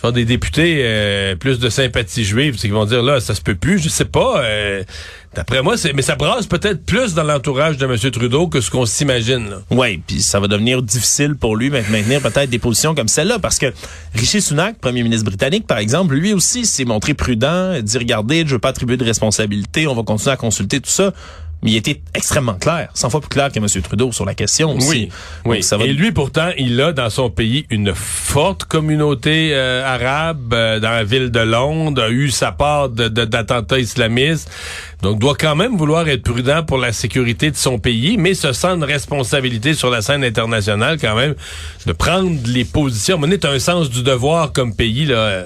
Tu 0.02 0.12
des 0.12 0.24
députés 0.24 0.80
euh, 0.82 1.34
plus 1.34 1.58
de 1.58 1.68
sympathie 1.68 2.24
juive, 2.24 2.54
c'est 2.56 2.68
qu'ils 2.68 2.72
vont 2.72 2.84
dire 2.84 3.02
là, 3.02 3.20
ça 3.20 3.34
se 3.34 3.40
peut 3.40 3.56
plus, 3.56 3.80
je 3.80 3.88
sais 3.88 4.04
pas. 4.04 4.42
euh, 4.44 4.84
D'après 5.34 5.60
moi, 5.62 5.76
c'est 5.76 5.92
mais 5.92 6.02
ça 6.02 6.14
brasse 6.14 6.46
peut-être 6.46 6.84
plus 6.84 7.14
dans 7.14 7.24
l'entourage 7.24 7.76
de 7.76 7.84
M. 7.84 7.96
Trudeau 8.10 8.48
que 8.48 8.60
ce 8.60 8.70
qu'on 8.70 8.86
s'imagine. 8.86 9.56
Oui, 9.70 10.00
puis 10.06 10.22
ça 10.22 10.40
va 10.40 10.46
devenir 10.46 10.82
difficile 10.82 11.34
pour 11.34 11.56
lui 11.56 11.68
de 11.68 11.76
maintenir 11.90 12.20
peut-être 12.20 12.48
des 12.48 12.58
positions 12.58 12.94
comme 12.94 13.08
celle-là, 13.08 13.38
parce 13.38 13.58
que 13.58 13.66
Rishi 14.14 14.40
Sunak, 14.40 14.78
premier 14.78 15.02
ministre 15.02 15.26
britannique, 15.26 15.66
par 15.66 15.78
exemple, 15.78 16.14
lui 16.14 16.32
aussi 16.32 16.64
s'est 16.64 16.84
montré 16.84 17.14
prudent, 17.14 17.80
dit 17.82 17.98
regardez, 17.98 18.44
je 18.46 18.52
veux 18.54 18.58
pas 18.58 18.70
attribuer 18.70 18.96
de 18.96 19.04
responsabilité, 19.04 19.86
on 19.86 19.94
va 19.94 20.02
continuer 20.02 20.32
à 20.32 20.36
consulter 20.36 20.80
tout 20.80 20.90
ça. 20.90 21.12
Mais 21.62 21.72
il 21.72 21.76
était 21.76 22.00
extrêmement 22.14 22.54
clair, 22.54 22.88
100 22.94 23.10
fois 23.10 23.20
plus 23.20 23.28
clair 23.30 23.50
que 23.50 23.58
M. 23.58 23.66
Trudeau 23.82 24.12
sur 24.12 24.24
la 24.24 24.34
question 24.34 24.76
aussi. 24.76 24.88
Oui, 24.88 25.08
oui. 25.44 25.56
Donc, 25.56 25.64
ça 25.64 25.76
va 25.76 25.84
Et 25.86 25.92
lui, 25.92 26.12
pourtant, 26.12 26.50
il 26.56 26.80
a 26.80 26.92
dans 26.92 27.10
son 27.10 27.30
pays 27.30 27.66
une 27.70 27.92
forte 27.94 28.62
communauté 28.64 29.50
euh, 29.52 29.84
arabe 29.84 30.54
euh, 30.54 30.78
dans 30.78 30.90
la 30.90 31.02
ville 31.02 31.30
de 31.32 31.40
Londres, 31.40 32.02
a 32.04 32.10
eu 32.10 32.30
sa 32.30 32.52
part 32.52 32.88
de- 32.90 33.08
de- 33.08 33.24
d'attentats 33.24 33.80
islamistes. 33.80 34.48
Donc, 35.02 35.20
doit 35.20 35.36
quand 35.38 35.54
même 35.54 35.76
vouloir 35.76 36.08
être 36.08 36.22
prudent 36.24 36.64
pour 36.64 36.76
la 36.78 36.92
sécurité 36.92 37.52
de 37.52 37.56
son 37.56 37.78
pays, 37.78 38.16
mais 38.18 38.34
se 38.34 38.52
sent 38.52 38.66
une 38.68 38.82
responsabilité 38.82 39.74
sur 39.74 39.90
la 39.90 40.02
scène 40.02 40.24
internationale 40.24 40.98
quand 41.00 41.14
même 41.14 41.34
de 41.86 41.92
prendre 41.92 42.30
les 42.46 42.64
positions. 42.64 43.18
On 43.22 43.30
est 43.30 43.44
un 43.44 43.60
sens 43.60 43.90
du 43.90 44.02
devoir 44.02 44.52
comme 44.52 44.74
pays 44.74 45.06
là, 45.06 45.14
euh, 45.16 45.44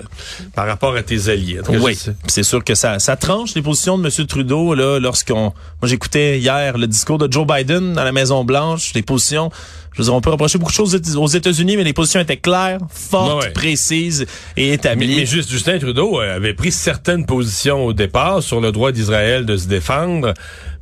par 0.54 0.66
rapport 0.66 0.96
à 0.96 1.02
tes 1.02 1.28
alliés. 1.28 1.60
Oui, 1.68 1.98
c'est 2.28 2.42
sûr 2.42 2.64
que 2.64 2.74
ça, 2.74 2.98
ça 2.98 3.16
tranche 3.16 3.54
les 3.54 3.60
positions 3.62 3.98
de 3.98 4.06
M. 4.08 4.26
Trudeau 4.26 4.74
là 4.74 4.98
lorsqu'on. 4.98 5.52
Moi, 5.52 5.52
j'écoutais 5.84 6.38
hier 6.38 6.78
le 6.78 6.86
discours 6.86 7.18
de 7.18 7.30
Joe 7.30 7.46
Biden 7.46 7.98
à 7.98 8.04
la 8.04 8.12
Maison 8.12 8.44
Blanche. 8.44 8.92
Les 8.94 9.02
positions, 9.02 9.50
je 9.92 9.98
veux 9.98 10.04
dire, 10.04 10.14
on 10.14 10.20
peut 10.22 10.30
reprocher 10.30 10.56
beaucoup 10.58 10.70
de 10.70 10.76
choses 10.76 10.98
aux 11.16 11.26
États-Unis, 11.26 11.76
mais 11.76 11.84
les 11.84 11.92
positions 11.92 12.20
étaient 12.20 12.36
claires, 12.38 12.78
fortes, 12.88 13.44
Ouais, 13.44 13.50
précises 13.50 14.22
et 14.56 14.68
Mais, 14.68 14.74
établies. 14.74 15.16
mais 15.16 15.26
juste 15.26 15.50
Justin 15.50 15.78
Trudeau 15.78 16.20
euh, 16.20 16.36
avait 16.36 16.54
pris 16.54 16.72
certaines 16.72 17.26
positions 17.26 17.84
au 17.84 17.92
départ 17.92 18.42
sur 18.42 18.60
le 18.60 18.72
droit 18.72 18.92
d'Israël 18.92 19.41
de 19.46 19.56
se 19.56 19.68
défendre, 19.68 20.34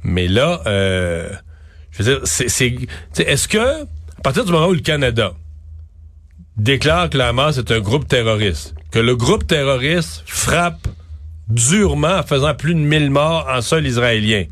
mais 0.03 0.29
là, 0.29 0.63
euh, 0.67 1.31
je 1.91 2.03
veux 2.03 2.15
dire, 2.15 2.21
c'est, 2.25 2.77
est-ce 3.19 3.49
que 3.49 3.83
à 3.83 4.23
partir 4.23 4.45
du 4.45 4.53
moment 4.53 4.69
où 4.69 4.75
le 4.75 4.81
Canada 4.81 5.33
déclare 6.57 7.09
que 7.11 7.19
la 7.19 7.29
Hamas 7.29 7.59
est 7.59 7.71
un 7.71 7.81
groupe 7.81 8.07
terroriste, 8.07 8.75
que 8.91 8.99
le 8.99 9.17
groupe 9.17 9.47
terroriste 9.47 10.23
frappe 10.27 10.89
durement 11.49 12.19
en 12.19 12.23
faisant 12.23 12.55
plus 12.55 12.75
de 12.75 12.81
1000 12.81 13.11
morts 13.11 13.49
en 13.51 13.63
sol 13.63 13.87
israélien, 13.87 14.45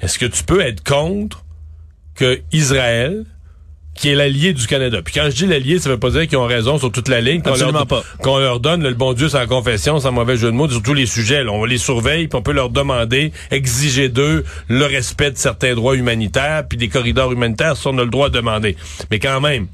est-ce 0.00 0.18
que 0.18 0.26
tu 0.26 0.44
peux 0.44 0.60
être 0.60 0.84
contre 0.84 1.44
que 2.14 2.40
Israël 2.52 3.24
qui 3.94 4.08
est 4.08 4.14
l'allié 4.14 4.52
du 4.52 4.66
Canada. 4.66 5.00
Puis 5.04 5.14
quand 5.14 5.26
je 5.26 5.36
dis 5.36 5.46
l'allié, 5.46 5.78
ça 5.78 5.90
veut 5.90 5.98
pas 5.98 6.10
dire 6.10 6.26
qu'ils 6.26 6.38
ont 6.38 6.46
raison 6.46 6.78
sur 6.78 6.90
toute 6.90 7.08
la 7.08 7.20
ligne. 7.20 7.42
Qu'on 7.42 7.50
Absolument 7.50 7.78
leur, 7.78 7.86
pas. 7.86 8.02
Qu'on 8.22 8.38
leur 8.38 8.60
donne 8.60 8.82
le 8.82 8.94
bon 8.94 9.12
Dieu 9.12 9.28
sans 9.28 9.46
confession, 9.46 10.00
sans 10.00 10.12
mauvais 10.12 10.36
jeu 10.36 10.48
de 10.48 10.56
mots, 10.56 10.68
sur 10.68 10.82
tous 10.82 10.94
les 10.94 11.06
sujets. 11.06 11.44
là. 11.44 11.52
On 11.52 11.64
les 11.64 11.78
surveille, 11.78 12.26
puis 12.26 12.38
on 12.38 12.42
peut 12.42 12.52
leur 12.52 12.70
demander, 12.70 13.32
exiger 13.50 14.08
d'eux 14.08 14.44
le 14.68 14.86
respect 14.86 15.30
de 15.30 15.36
certains 15.36 15.74
droits 15.74 15.96
humanitaires, 15.96 16.64
puis 16.68 16.78
des 16.78 16.88
corridors 16.88 17.32
humanitaires, 17.32 17.76
ça 17.76 17.90
on 17.90 17.98
a 17.98 18.04
le 18.04 18.10
droit 18.10 18.30
de 18.30 18.34
demander. 18.34 18.76
Mais 19.10 19.18
quand 19.18 19.40
même, 19.40 19.66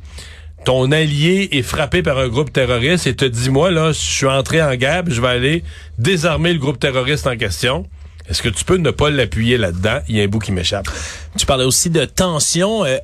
ton 0.64 0.90
allié 0.90 1.48
est 1.52 1.62
frappé 1.62 2.02
par 2.02 2.18
un 2.18 2.28
groupe 2.28 2.52
terroriste 2.52 3.06
et 3.06 3.14
te 3.14 3.24
dit, 3.24 3.50
moi, 3.50 3.70
là, 3.70 3.92
je 3.92 3.98
suis 3.98 4.26
entré 4.26 4.60
en 4.60 4.74
guerre, 4.74 5.04
puis 5.04 5.14
je 5.14 5.20
vais 5.20 5.28
aller 5.28 5.64
désarmer 5.98 6.52
le 6.52 6.58
groupe 6.58 6.80
terroriste 6.80 7.26
en 7.26 7.36
question. 7.36 7.86
Est-ce 8.28 8.42
que 8.42 8.48
tu 8.48 8.64
peux 8.64 8.76
ne 8.76 8.90
pas 8.90 9.08
l'appuyer 9.08 9.56
là-dedans? 9.56 10.00
Il 10.08 10.16
y 10.16 10.20
a 10.20 10.24
un 10.24 10.28
bout 10.28 10.38
qui 10.38 10.52
m'échappe. 10.52 10.86
Tu 11.36 11.46
parlais 11.46 11.64
aussi 11.64 11.88
de 11.88 12.04
tensions 12.04 12.84
euh. 12.84 12.98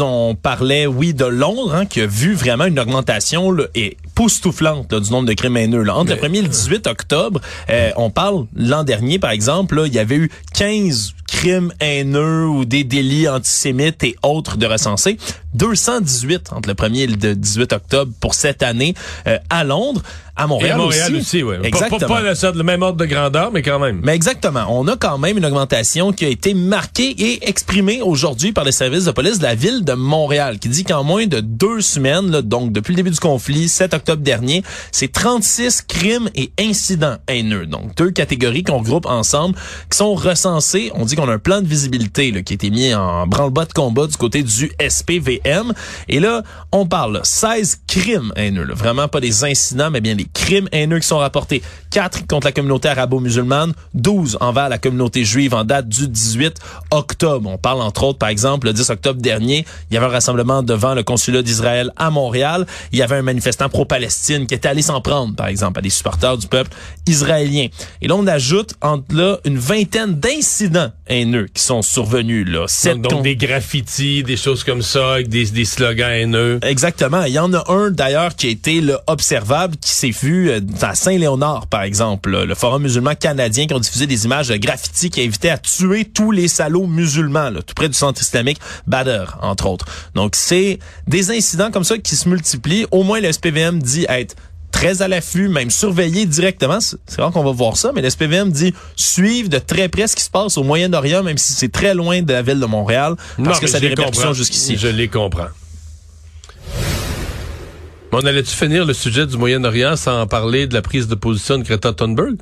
On 0.00 0.34
parlait, 0.34 0.86
oui, 0.86 1.12
de 1.12 1.26
Londres, 1.26 1.74
hein, 1.74 1.86
qui 1.86 2.00
a 2.00 2.06
vu 2.06 2.34
vraiment 2.34 2.64
une 2.64 2.78
augmentation 2.78 3.50
là, 3.50 3.64
et 3.74 3.96
poustouflante 4.16 4.92
là, 4.92 4.98
du 4.98 5.10
nombre 5.10 5.28
de 5.28 5.34
crimes 5.34 5.56
haineux. 5.58 5.82
Là. 5.82 5.94
Entre 5.94 6.10
le 6.10 6.16
1er 6.16 6.38
et 6.38 6.42
le 6.42 6.48
18 6.48 6.88
octobre, 6.88 7.40
euh, 7.70 7.90
on 7.96 8.10
parle 8.10 8.46
l'an 8.56 8.82
dernier, 8.82 9.20
par 9.20 9.30
exemple, 9.30 9.76
là, 9.76 9.86
il 9.86 9.94
y 9.94 10.00
avait 10.00 10.16
eu 10.16 10.30
15 10.54 11.12
crimes 11.28 11.72
haineux 11.80 12.46
ou 12.46 12.64
des 12.64 12.84
délits 12.84 13.28
antisémites 13.28 14.02
et 14.04 14.16
autres 14.22 14.56
de 14.56 14.66
recensés. 14.66 15.18
218 15.54 16.52
entre 16.52 16.68
le 16.68 16.74
1er 16.74 16.98
et 16.98 17.06
le 17.06 17.34
18 17.34 17.72
octobre 17.72 18.12
pour 18.20 18.34
cette 18.34 18.62
année 18.62 18.94
euh, 19.26 19.38
à 19.50 19.64
Londres. 19.64 20.02
À 20.38 20.44
Et 20.44 20.48
Montréal, 20.48 20.72
à 20.72 20.76
Montréal 20.76 21.16
aussi, 21.16 21.42
oui. 21.42 21.56
Exactement. 21.62 21.98
Pas, 21.98 22.22
pas, 22.22 22.34
pas 22.34 22.52
le 22.52 22.62
même 22.62 22.82
ordre 22.82 22.98
de 22.98 23.06
grandeur, 23.06 23.50
mais 23.52 23.62
quand 23.62 23.78
même. 23.78 24.00
Mais 24.04 24.14
exactement. 24.14 24.66
On 24.68 24.86
a 24.86 24.96
quand 24.96 25.16
même 25.16 25.38
une 25.38 25.46
augmentation 25.46 26.12
qui 26.12 26.26
a 26.26 26.28
été 26.28 26.52
marquée 26.52 27.08
et 27.18 27.48
exprimée 27.48 28.02
aujourd'hui 28.02 28.52
par 28.52 28.64
les 28.64 28.72
services 28.72 29.06
de 29.06 29.12
police 29.12 29.38
de 29.38 29.44
la 29.44 29.54
ville 29.54 29.82
de 29.82 29.94
Montréal, 29.94 30.58
qui 30.58 30.68
dit 30.68 30.84
qu'en 30.84 31.04
moins 31.04 31.26
de 31.26 31.40
deux 31.40 31.80
semaines, 31.80 32.30
là, 32.30 32.42
donc 32.42 32.72
depuis 32.72 32.92
le 32.92 32.96
début 32.96 33.10
du 33.10 33.18
conflit, 33.18 33.70
7 33.70 33.94
octobre 33.94 34.05
dernier, 34.14 34.62
c'est 34.92 35.10
36 35.10 35.82
crimes 35.82 36.30
et 36.34 36.52
incidents 36.58 37.16
haineux. 37.28 37.66
Donc 37.66 37.94
deux 37.96 38.10
catégories 38.10 38.62
qu'on 38.62 38.78
regroupe 38.78 39.06
ensemble, 39.06 39.56
qui 39.90 39.98
sont 39.98 40.14
recensés. 40.14 40.90
On 40.94 41.04
dit 41.04 41.16
qu'on 41.16 41.28
a 41.28 41.34
un 41.34 41.38
plan 41.38 41.60
de 41.60 41.66
visibilité 41.66 42.30
là, 42.30 42.42
qui 42.42 42.52
a 42.52 42.54
été 42.54 42.70
mis 42.70 42.94
en 42.94 43.26
branle-bas 43.26 43.64
de 43.64 43.72
combat 43.72 44.06
du 44.06 44.16
côté 44.16 44.42
du 44.42 44.72
SPVM. 44.80 45.72
Et 46.08 46.20
là, 46.20 46.42
on 46.72 46.86
parle 46.86 47.14
là, 47.14 47.20
16 47.22 47.80
crimes 47.86 48.32
haineux. 48.36 48.64
là. 48.64 48.74
Vraiment 48.74 49.08
pas 49.08 49.20
des 49.20 49.44
incidents, 49.44 49.90
mais 49.90 50.00
bien 50.00 50.14
des 50.14 50.26
crimes 50.32 50.68
haineux 50.72 50.98
qui 50.98 51.06
sont 51.06 51.18
rapportés. 51.18 51.62
4 51.90 52.26
contre 52.26 52.46
la 52.46 52.52
communauté 52.52 52.88
arabo-musulmane, 52.88 53.72
12 53.94 54.38
envers 54.40 54.68
la 54.68 54.78
communauté 54.78 55.24
juive 55.24 55.54
en 55.54 55.64
date 55.64 55.88
du 55.88 56.08
18 56.08 56.58
octobre. 56.90 57.48
On 57.50 57.58
parle 57.58 57.80
entre 57.80 58.04
autres, 58.04 58.18
par 58.18 58.28
exemple, 58.28 58.66
le 58.66 58.72
10 58.72 58.90
octobre 58.90 59.20
dernier, 59.20 59.64
il 59.90 59.94
y 59.94 59.96
avait 59.96 60.06
un 60.06 60.10
rassemblement 60.10 60.62
devant 60.62 60.94
le 60.94 61.02
consulat 61.02 61.42
d'Israël 61.42 61.92
à 61.96 62.10
Montréal. 62.10 62.66
Il 62.92 62.98
y 62.98 63.02
avait 63.02 63.16
un 63.16 63.22
manifestant 63.22 63.68
pro-Palestine 63.96 64.46
qui 64.46 64.54
était 64.54 64.68
allé 64.68 64.82
s'en 64.82 65.00
prendre, 65.00 65.34
par 65.34 65.46
exemple, 65.46 65.78
à 65.78 65.82
des 65.82 65.90
supporters 65.90 66.36
du 66.36 66.46
peuple 66.46 66.70
israélien. 67.06 67.68
Et 68.02 68.08
là, 68.08 68.14
on 68.16 68.26
ajoute 68.26 68.74
entre 68.82 69.14
là 69.14 69.38
une 69.44 69.58
vingtaine 69.58 70.14
d'incidents 70.14 70.90
haineux 71.06 71.48
qui 71.52 71.62
sont 71.62 71.82
survenus. 71.82 72.46
Là. 72.48 72.64
Sept 72.68 73.00
Donc, 73.00 73.22
des 73.22 73.36
graffitis, 73.36 74.22
des 74.22 74.36
choses 74.36 74.64
comme 74.64 74.82
ça, 74.82 75.14
avec 75.14 75.28
des, 75.28 75.46
des 75.46 75.64
slogans 75.64 76.10
haineux. 76.10 76.58
Exactement. 76.62 77.24
Il 77.24 77.32
y 77.32 77.38
en 77.38 77.52
a 77.54 77.64
un 77.70 77.90
d'ailleurs 77.90 78.34
qui 78.34 78.48
a 78.48 78.50
été 78.50 78.80
là, 78.80 79.00
observable, 79.06 79.76
qui 79.76 79.90
s'est 79.90 80.10
vu 80.10 80.50
euh, 80.50 80.60
à 80.82 80.94
Saint-Léonard, 80.94 81.66
par 81.68 81.82
exemple. 81.82 82.30
là. 82.30 82.44
le 82.44 82.54
Forum 82.54 82.82
musulman 82.82 83.14
canadien 83.14 83.66
qui 83.66 83.74
ont 83.74 83.80
diffusé 83.80 84.06
des 84.06 84.24
images 84.24 84.48
de 84.48 84.56
graffiti 84.56 85.10
qui 85.10 85.22
invitaient 85.22 85.50
à 85.50 85.58
tuer 85.58 86.04
tous 86.04 86.32
les 86.32 86.48
salauds 86.48 86.86
musulmans, 86.86 87.50
là, 87.50 87.62
tout 87.62 87.74
près 87.74 87.88
du 87.88 87.94
centre 87.94 88.20
islamique 88.20 88.58
Badr, 88.86 89.38
entre 89.42 89.66
autres. 89.66 89.86
Donc 90.14 90.36
c'est 90.36 90.78
des 91.06 91.30
incidents 91.30 91.70
comme 91.70 91.84
ça 91.84 91.98
qui 91.98 92.16
se 92.16 92.28
multiplient. 92.28 92.86
Au 92.90 93.02
moins 93.02 93.20
le 93.20 93.30
SPVM 93.32 93.80
dit 93.86 94.04
être 94.08 94.36
très 94.70 95.00
à 95.00 95.08
l'affût, 95.08 95.48
même 95.48 95.70
surveillé 95.70 96.26
directement. 96.26 96.80
C'est 96.80 96.98
rare 97.20 97.32
qu'on 97.32 97.42
va 97.44 97.52
voir 97.52 97.76
ça, 97.78 97.92
mais 97.94 98.02
le 98.02 98.10
SPVM 98.10 98.50
dit 98.50 98.74
suivre 98.94 99.48
de 99.48 99.58
très 99.58 99.88
près 99.88 100.06
ce 100.06 100.14
qui 100.14 100.22
se 100.22 100.30
passe 100.30 100.58
au 100.58 100.64
Moyen-Orient, 100.64 101.22
même 101.22 101.38
si 101.38 101.54
c'est 101.54 101.72
très 101.72 101.94
loin 101.94 102.20
de 102.20 102.32
la 102.32 102.42
ville 102.42 102.60
de 102.60 102.66
Montréal, 102.66 103.14
parce 103.42 103.58
que 103.60 103.66
ça 103.66 103.78
a 103.78 103.80
des 103.80 103.88
répercussions 103.88 104.34
jusqu'ici. 104.34 104.76
Je 104.76 104.88
les 104.88 105.08
comprends. 105.08 105.48
Mais 108.12 108.18
on 108.22 108.26
allait-tu 108.26 108.54
finir 108.54 108.84
le 108.84 108.92
sujet 108.92 109.26
du 109.26 109.36
Moyen-Orient 109.36 109.96
sans 109.96 110.26
parler 110.26 110.66
de 110.66 110.74
la 110.74 110.82
prise 110.82 111.08
de 111.08 111.14
position 111.14 111.58
de 111.58 111.64
Greta 111.64 111.92
Thunberg? 111.92 112.36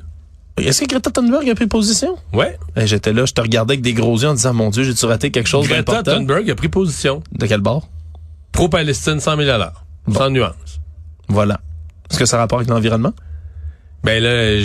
Est-ce 0.57 0.81
que 0.81 0.87
Greta 0.87 1.11
Thunberg 1.11 1.49
a 1.49 1.55
pris 1.55 1.67
position? 1.67 2.17
Ouais. 2.33 2.57
Eh, 2.77 2.87
J'étais 2.87 3.11
là, 3.13 3.25
je 3.25 3.33
te 3.33 3.41
regardais 3.41 3.73
avec 3.73 3.81
des 3.81 3.93
gros 3.93 4.17
yeux 4.17 4.29
en 4.29 4.33
disant, 4.33 4.53
mon 4.53 4.69
Dieu, 4.69 4.83
j'ai-tu 4.83 5.05
raté 5.05 5.31
quelque 5.31 5.47
chose 5.47 5.67
Greta 5.67 5.83
d'important? 5.83 6.17
Thunberg 6.19 6.49
a 6.49 6.55
pris 6.55 6.69
position. 6.69 7.23
De 7.31 7.45
quel 7.45 7.61
bord? 7.61 7.87
Pro-Palestine, 8.51 9.19
100 9.19 9.37
000 9.37 9.59
Sans 10.13 10.29
nuance. 10.29 10.53
Voilà. 11.27 11.59
Est-ce 12.09 12.19
que 12.19 12.25
ça 12.25 12.37
a 12.37 12.39
rapport 12.41 12.59
avec 12.59 12.69
l'environnement? 12.69 13.13
Ben 14.03 14.21
là, 14.21 14.61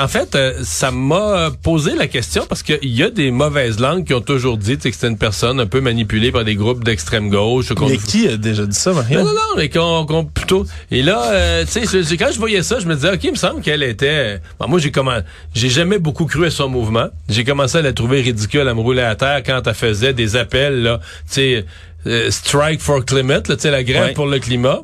en 0.00 0.06
fait, 0.06 0.36
euh, 0.36 0.60
ça 0.62 0.92
m'a 0.92 1.50
posé 1.60 1.96
la 1.96 2.06
question 2.06 2.46
parce 2.48 2.62
qu'il 2.62 2.78
y 2.84 3.02
a 3.02 3.10
des 3.10 3.32
mauvaises 3.32 3.80
langues 3.80 4.04
qui 4.04 4.14
ont 4.14 4.20
toujours 4.20 4.56
dit 4.58 4.78
que 4.78 4.84
c'était 4.92 5.08
une 5.08 5.18
personne 5.18 5.58
un 5.58 5.66
peu 5.66 5.80
manipulée 5.80 6.30
par 6.30 6.44
des 6.44 6.54
groupes 6.54 6.84
d'extrême 6.84 7.30
gauche. 7.30 7.72
Mais 7.80 7.96
qui 7.96 8.28
a 8.28 8.36
déjà 8.36 8.64
dit 8.64 8.76
ça, 8.76 8.92
Mario? 8.92 9.18
Non, 9.18 9.24
non, 9.24 9.32
non, 9.32 9.56
mais 9.56 9.68
qu'on 9.68 10.24
plutôt. 10.24 10.64
Et 10.92 11.02
là, 11.02 11.20
euh, 11.32 11.64
tu 11.64 11.84
sais, 11.84 12.16
quand 12.16 12.28
je 12.32 12.38
voyais 12.38 12.62
ça, 12.62 12.78
je 12.78 12.86
me 12.86 12.94
disais, 12.94 13.12
ok, 13.12 13.24
il 13.24 13.32
me 13.32 13.36
semble 13.36 13.60
qu'elle 13.60 13.82
était. 13.82 14.40
Bon, 14.60 14.68
moi, 14.68 14.78
j'ai 14.78 14.92
comment, 14.92 15.18
j'ai 15.52 15.68
jamais 15.68 15.98
beaucoup 15.98 16.26
cru 16.26 16.46
à 16.46 16.50
son 16.50 16.68
mouvement. 16.68 17.08
J'ai 17.28 17.42
commencé 17.42 17.78
à 17.78 17.82
la 17.82 17.92
trouver 17.92 18.20
ridicule, 18.20 18.68
à 18.68 18.74
me 18.74 18.80
rouler 18.80 19.02
à 19.02 19.16
terre 19.16 19.42
quand 19.44 19.62
elle 19.66 19.74
faisait 19.74 20.12
des 20.12 20.36
appels, 20.36 20.80
là, 20.84 21.00
tu 21.26 21.32
sais, 21.34 21.66
euh, 22.06 22.30
strike 22.30 22.80
for 22.80 23.04
climate, 23.04 23.48
là, 23.48 23.56
tu 23.56 23.62
sais, 23.62 23.72
la 23.72 23.82
grève 23.82 24.04
Ouais. 24.04 24.12
pour 24.12 24.26
le 24.28 24.38
climat. 24.38 24.82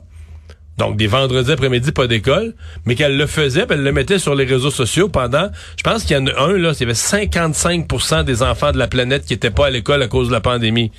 Donc, 0.79 0.97
des 0.97 1.07
vendredis 1.07 1.53
après-midi, 1.53 1.93
pas 1.93 2.09
d'école, 2.09 2.55
mais 2.85 2.97
qu'elle 2.97 3.17
le 3.17 3.27
faisait, 3.27 3.65
elle 3.71 3.85
le 3.85 3.93
mettait 3.93 4.19
sur 4.19 4.35
les 4.35 4.45
réseaux 4.45 4.73
sociaux 4.73 5.09
pendant, 5.09 5.49
je 5.77 5.83
pense 5.85 6.05
qu'il 6.05 6.17
y 6.17 6.21
en 6.21 6.27
a 6.27 6.41
un, 6.41 6.59
là, 6.59 6.73
il 6.73 6.81
y 6.81 6.83
avait 6.83 6.93
55% 6.93 8.25
des 8.25 8.43
enfants 8.43 8.73
de 8.73 8.79
la 8.79 8.89
planète 8.89 9.25
qui 9.25 9.35
étaient 9.35 9.53
pas 9.53 9.67
à 9.67 9.71
l'école 9.71 10.03
à 10.03 10.09
cause 10.09 10.29
de 10.29 10.33
la 10.33 10.41
pandémie. 10.41 10.91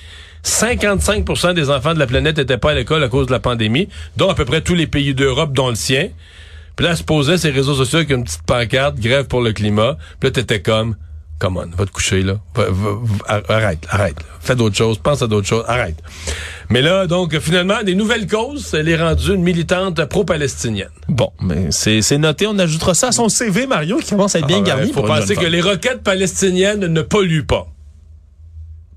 55% 0.45 1.53
des 1.53 1.69
enfants 1.69 1.93
de 1.93 1.99
la 1.99 2.07
planète 2.07 2.37
n'étaient 2.37 2.57
pas 2.57 2.71
à 2.71 2.75
l'école 2.75 3.03
à 3.03 3.09
cause 3.09 3.27
de 3.27 3.31
la 3.31 3.39
pandémie, 3.39 3.89
dont 4.15 4.29
à 4.29 4.35
peu 4.35 4.45
près 4.45 4.61
tous 4.61 4.75
les 4.75 4.87
pays 4.87 5.13
d'Europe, 5.13 5.53
dont 5.53 5.69
le 5.69 5.75
sien. 5.75 6.09
Puis 6.75 6.85
là, 6.85 6.91
elle 6.91 6.97
se 6.97 7.03
posait 7.03 7.37
ses 7.37 7.49
réseaux 7.49 7.75
sociaux 7.75 7.99
avec 7.99 8.11
une 8.11 8.23
petite 8.23 8.43
pancarte, 8.43 8.97
grève 8.99 9.25
pour 9.25 9.41
le 9.41 9.53
climat. 9.53 9.97
Puis 10.19 10.29
là, 10.29 10.31
t'étais 10.31 10.61
comme, 10.61 10.95
come 11.39 11.57
on, 11.57 11.67
va 11.75 11.85
te 11.85 11.91
coucher, 11.91 12.21
là. 12.23 12.37
Va- 12.55 12.69
va- 12.69 12.97
va- 13.01 13.41
arrête, 13.55 13.79
arrête. 13.89 14.17
là. 14.19 14.25
Fais 14.39 14.55
d'autres 14.55 14.75
choses, 14.75 14.97
pense 14.97 15.21
à 15.21 15.27
d'autres 15.27 15.47
choses, 15.47 15.63
arrête. 15.67 15.97
Mais 16.69 16.81
là, 16.81 17.07
donc, 17.07 17.37
finalement, 17.39 17.81
des 17.83 17.95
nouvelles 17.95 18.27
causes, 18.27 18.73
elle 18.73 18.89
est 18.89 18.95
rendue 18.95 19.33
une 19.35 19.43
militante 19.43 20.03
pro-palestinienne. 20.05 20.89
Bon, 21.09 21.31
mais 21.41 21.67
c'est 21.71 22.17
noté. 22.17 22.47
On 22.47 22.57
ajoutera 22.59 22.93
ça 22.93 23.07
à 23.07 23.11
son 23.11 23.29
CV, 23.29 23.67
Mario, 23.67 23.97
qui 23.97 24.11
commence 24.11 24.35
à 24.35 24.39
être 24.39 24.47
bien 24.47 24.59
Ah, 24.61 24.67
garni. 24.67 24.87
Il 24.89 24.93
faut 24.93 25.01
pour 25.01 25.09
penser 25.09 25.35
que 25.35 25.45
les 25.45 25.61
roquettes 25.61 26.03
palestiniennes 26.03 26.87
ne 26.87 27.01
polluent 27.01 27.45
pas. 27.45 27.67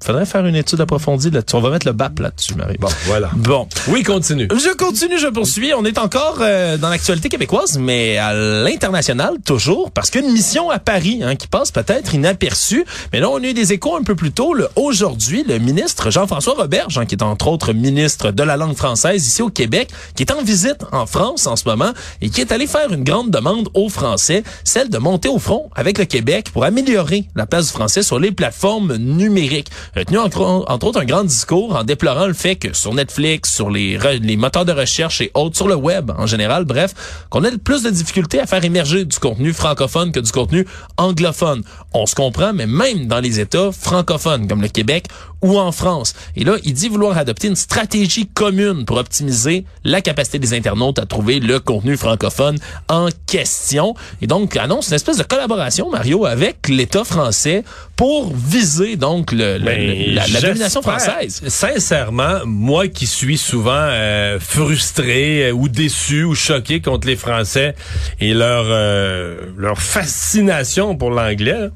Faudrait 0.02 0.26
faire 0.26 0.46
une 0.46 0.54
étude 0.54 0.80
approfondie 0.80 1.30
là-dessus. 1.30 1.56
On 1.56 1.60
va 1.60 1.70
mettre 1.70 1.86
le 1.86 1.92
BAP 1.92 2.20
là-dessus, 2.20 2.54
Mario. 2.54 2.76
Bon, 2.78 2.88
voilà. 3.06 3.30
Bon. 3.34 3.68
Oui, 3.88 4.02
continue. 4.02 4.48
Je 4.50 4.76
continue, 4.76 5.18
je 5.18 5.26
poursuis. 5.26 5.72
On 5.74 5.84
est 5.84 5.98
encore 5.98 6.38
euh, 6.40 6.76
dans 6.76 6.88
l'actualité 6.88 7.28
québécoise, 7.28 7.78
mais 7.78 8.16
à 8.16 8.32
l'international 8.32 9.34
toujours, 9.44 9.90
parce 9.90 10.10
qu'une 10.10 10.30
mission 10.32 10.70
à 10.70 10.78
Paris 10.78 11.20
hein, 11.22 11.36
qui 11.36 11.48
passe 11.48 11.70
peut-être 11.70 12.14
inaperçue. 12.14 12.84
Mais 13.12 13.20
là, 13.20 13.28
on 13.28 13.42
a 13.42 13.46
eu 13.46 13.54
des 13.54 13.72
échos 13.72 13.96
un 13.96 14.02
peu 14.02 14.14
plus 14.14 14.32
tôt. 14.32 14.54
Aujourd'hui, 14.76 15.44
le 15.46 15.58
ministre 15.58 16.10
Jean-François 16.10 16.54
Roberge, 16.54 16.98
hein, 16.98 17.06
qui 17.06 17.14
est 17.14 17.22
entre 17.22 17.48
autres 17.48 17.72
ministre 17.72 18.30
de 18.30 18.42
la 18.42 18.56
langue 18.56 18.76
française 18.76 19.26
ici 19.26 19.42
au 19.42 19.50
Québec, 19.50 19.88
qui 20.14 20.22
est 20.22 20.32
en 20.32 20.42
visite 20.42 20.84
en 20.92 21.06
France 21.06 21.46
en 21.46 21.56
ce 21.56 21.68
moment 21.68 21.92
et 22.20 22.30
qui 22.30 22.40
est 22.40 22.52
allé 22.52 22.66
faire 22.66 22.92
une 22.92 23.04
grande 23.04 23.30
demande 23.30 23.68
aux 23.74 23.88
Français, 23.88 24.42
celle 24.64 24.90
de 24.90 24.98
monter 24.98 25.28
au 25.28 25.38
front 25.38 25.70
avec 25.74 25.98
le 25.98 26.04
Québec 26.04 26.50
pour 26.52 26.64
améliorer 26.64 27.24
la 27.34 27.46
place 27.46 27.66
du 27.66 27.72
français 27.72 28.02
sur 28.02 28.18
les 28.18 28.32
plateformes 28.32 28.96
numériques. 28.96 29.70
A 29.96 30.04
tenu 30.04 30.18
entre, 30.18 30.40
autres 30.40 31.00
un 31.00 31.04
grand 31.04 31.24
discours 31.24 31.74
en 31.76 31.84
déplorant 31.84 32.26
le 32.26 32.34
fait 32.34 32.56
que 32.56 32.76
sur 32.76 32.94
Netflix, 32.94 33.54
sur 33.54 33.70
les, 33.70 33.98
les 34.20 34.36
moteurs 34.36 34.64
de 34.64 34.72
recherche 34.72 35.20
et 35.20 35.30
autres, 35.34 35.56
sur 35.56 35.68
le 35.68 35.74
web 35.74 36.10
en 36.16 36.26
général, 36.26 36.64
bref, 36.64 36.94
qu'on 37.30 37.42
a 37.44 37.48
plus 37.62 37.82
de 37.82 37.90
difficultés 37.90 38.40
à 38.40 38.46
faire 38.46 38.64
émerger 38.64 39.04
du 39.04 39.18
contenu 39.18 39.52
francophone 39.52 40.12
que 40.12 40.20
du 40.20 40.30
contenu 40.30 40.66
anglophone. 40.96 41.62
On 41.94 42.06
se 42.06 42.14
comprend, 42.14 42.52
mais 42.52 42.66
même 42.66 43.06
dans 43.06 43.20
les 43.20 43.40
États 43.40 43.72
francophones 43.72 44.46
comme 44.46 44.62
le 44.62 44.68
Québec 44.68 45.06
ou 45.40 45.58
en 45.58 45.70
France. 45.72 46.14
Et 46.36 46.44
là, 46.44 46.56
il 46.64 46.74
dit 46.74 46.88
vouloir 46.88 47.16
adopter 47.16 47.46
une 47.48 47.56
stratégie 47.56 48.26
commune 48.26 48.84
pour 48.84 48.96
optimiser 48.98 49.64
la 49.84 50.00
capacité 50.00 50.38
des 50.40 50.52
internautes 50.54 50.98
à 50.98 51.06
trouver 51.06 51.38
le 51.40 51.60
contenu 51.60 51.96
francophone 51.96 52.58
en 52.88 53.08
question. 53.26 53.94
Et 54.20 54.26
donc, 54.26 54.56
annonce 54.56 54.88
une 54.88 54.94
espèce 54.94 55.16
de 55.16 55.22
collaboration, 55.22 55.90
Mario, 55.90 56.26
avec 56.26 56.68
l'État 56.68 57.04
français 57.04 57.62
pour 57.96 58.32
viser 58.34 58.96
donc 58.96 59.30
le, 59.32 59.58
le- 59.58 59.64
Ben, 59.86 60.14
la, 60.14 60.26
la 60.26 60.40
domination 60.40 60.82
française. 60.82 61.42
Sincèrement, 61.46 62.40
moi 62.44 62.88
qui 62.88 63.06
suis 63.06 63.38
souvent 63.38 63.72
euh, 63.74 64.38
frustré 64.40 65.48
euh, 65.48 65.52
ou 65.52 65.68
déçu 65.68 66.24
ou 66.24 66.34
choqué 66.34 66.80
contre 66.80 67.06
les 67.06 67.16
Français 67.16 67.74
et 68.20 68.34
leur 68.34 68.64
euh, 68.66 69.36
leur 69.56 69.80
fascination 69.80 70.96
pour 70.96 71.10
l'anglais, 71.10 71.68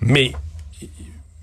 mais 0.00 0.32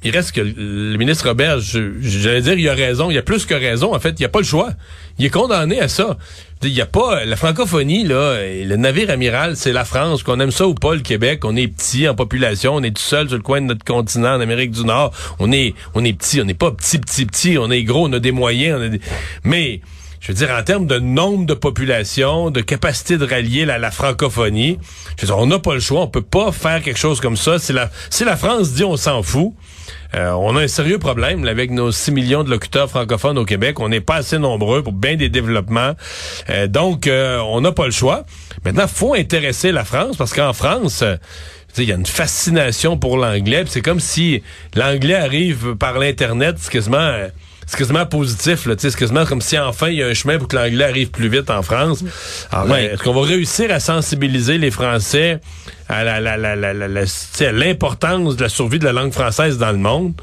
il 0.04 0.12
reste 0.12 0.34
que 0.34 0.42
le 0.42 0.98
ministre 0.98 1.28
Robert, 1.28 1.60
j'allais 1.60 2.42
dire, 2.42 2.54
il 2.54 2.70
a 2.70 2.74
raison, 2.74 3.10
il 3.10 3.18
a 3.18 3.22
plus 3.22 3.46
que 3.46 3.54
raison. 3.54 3.96
En 3.96 4.00
fait, 4.00 4.20
il 4.20 4.26
a 4.26 4.30
pas 4.30 4.40
le 4.40 4.46
choix. 4.46 4.72
Il 5.18 5.26
est 5.26 5.30
condamné 5.30 5.80
à 5.80 5.88
ça. 5.88 6.18
Il 6.62 6.70
y 6.70 6.82
a 6.82 6.86
pas 6.86 7.26
la 7.26 7.36
francophonie 7.36 8.04
là, 8.04 8.38
le 8.42 8.76
navire 8.76 9.10
amiral, 9.10 9.58
c'est 9.58 9.74
la 9.74 9.86
France. 9.86 10.24
Qu'on 10.24 10.40
aime 10.40 10.52
ça 10.52 10.66
ou 10.66 10.74
pas, 10.74 10.96
le 10.96 11.02
Québec, 11.02 11.44
on 11.44 11.56
est 11.56 11.68
petit 11.68 12.08
en 12.08 12.16
population, 12.16 12.76
on 12.76 12.84
est 12.84 12.96
tout 12.96 13.02
seul 13.02 13.28
sur 13.28 13.38
le 13.38 13.44
coin 13.44 13.60
de 13.60 13.68
notre 13.68 13.84
continent, 13.84 14.36
en 14.36 14.42
Amérique 14.42 14.72
du 14.72 14.86
Nord. 14.86 15.14
On 15.40 15.52
est, 15.52 15.74
on 15.94 16.04
est 16.04 16.14
petit, 16.14 16.42
on 16.42 16.46
n'est 16.46 16.54
pas 16.54 16.72
petit, 16.72 17.00
petit, 17.00 17.26
petit. 17.26 17.58
On 17.58 17.70
est 17.70 17.84
gros, 17.84 18.08
on 18.08 18.14
a 18.14 18.20
des 18.20 18.32
moyens. 18.32 18.80
On 18.80 18.94
a. 18.94 18.98
Mais 19.44 19.82
je 20.24 20.30
veux 20.30 20.34
dire, 20.36 20.56
en 20.58 20.64
termes 20.64 20.88
de 20.88 21.00
nombre 21.00 21.46
de 21.46 21.54
population, 21.54 22.50
de 22.50 22.62
capacité 22.62 23.18
de 23.18 23.26
rallier 23.26 23.66
la, 23.66 23.92
francophonie, 23.92 24.80
je 25.18 25.22
veux 25.22 25.28
dire, 25.28 25.38
on 25.38 25.48
n'a 25.48 25.60
pas 25.60 25.74
le 25.74 25.82
choix. 25.82 26.00
On 26.04 26.08
peut 26.08 26.22
pas 26.22 26.54
faire 26.54 26.82
quelque 26.82 26.98
chose 26.98 27.20
comme 27.20 27.36
ça. 27.36 27.60
Si 27.60 27.74
la, 27.74 28.38
France 28.38 28.72
dit 28.72 28.86
on 28.86 28.96
s'en 28.96 29.22
fout, 29.22 29.52
euh, 30.16 30.32
on 30.32 30.56
a 30.56 30.62
un 30.62 30.68
sérieux 30.70 30.98
problème 30.98 31.46
avec 31.46 31.72
nos 31.72 31.92
6 31.92 32.12
millions 32.12 32.46
de 32.46 32.50
locuteurs 32.50 32.90
francophones 32.90 33.38
au 33.38 33.44
Québec. 33.44 33.82
On 33.82 33.90
n'est 33.90 34.00
pas 34.00 34.16
assez 34.16 34.40
nombreux 34.40 34.82
pour 34.82 34.94
bien 34.94 35.18
des 35.18 35.28
développements. 35.28 35.92
Euh, 36.50 36.68
donc, 36.68 37.08
euh, 37.08 37.40
on 37.40 37.60
n'a 37.60 37.74
pas 37.74 37.86
le 37.86 37.92
choix. 37.92 38.24
Maintenant, 38.64 38.88
faut 38.88 39.16
intéresser 39.16 39.74
la 39.74 39.84
France 39.84 40.16
parce 40.16 40.34
qu'en 40.34 40.54
France... 40.54 41.04
il 41.78 41.84
y 41.84 41.92
a 41.92 41.96
une 41.96 42.06
fascination 42.06 42.98
pour 42.98 43.18
l'anglais. 43.18 43.66
C'est 43.68 43.82
comme 43.82 44.00
si 44.00 44.42
l'anglais 44.74 45.16
arrive 45.16 45.76
par 45.76 46.00
l'Internet. 46.00 46.56
C'est 46.60 46.72
quasiment, 46.72 47.12
c'est 47.66 47.78
quasiment 47.78 48.06
positif. 48.06 48.66
Là, 48.66 48.76
tu 48.76 48.82
sais, 48.82 48.92
c'est 48.92 48.98
quasiment 49.00 49.26
comme 49.26 49.42
si 49.42 49.58
enfin 49.58 49.90
il 49.90 49.96
y 49.96 50.04
a 50.04 50.08
un 50.08 50.14
chemin 50.14 50.38
pour 50.38 50.48
que 50.48 50.56
l'anglais 50.56 50.86
arrive 50.86 51.10
plus 51.12 51.30
vite 51.30 51.50
en 51.50 51.62
France. 51.62 52.04
Alors, 52.52 52.70
Ouais. 52.70 52.90
euh, 52.90 52.94
Est-ce 52.94 53.04
qu'on 53.04 53.14
va 53.14 53.28
réussir 53.28 53.72
à 53.72 53.80
sensibiliser 53.80 54.58
les 54.58 54.72
Français 54.72 55.40
à 55.90 56.04
la- 56.04 56.20
la- 56.20 56.38
la- 56.38 56.56
la- 56.56 57.52
l'importance 57.52 58.36
de 58.36 58.42
la 58.44 58.50
survie 58.50 58.80
de 58.80 58.86
la 58.86 58.94
langue 58.94 59.12
française 59.14 59.58
dans 59.58 59.72
le 59.72 59.78
monde? 59.78 60.14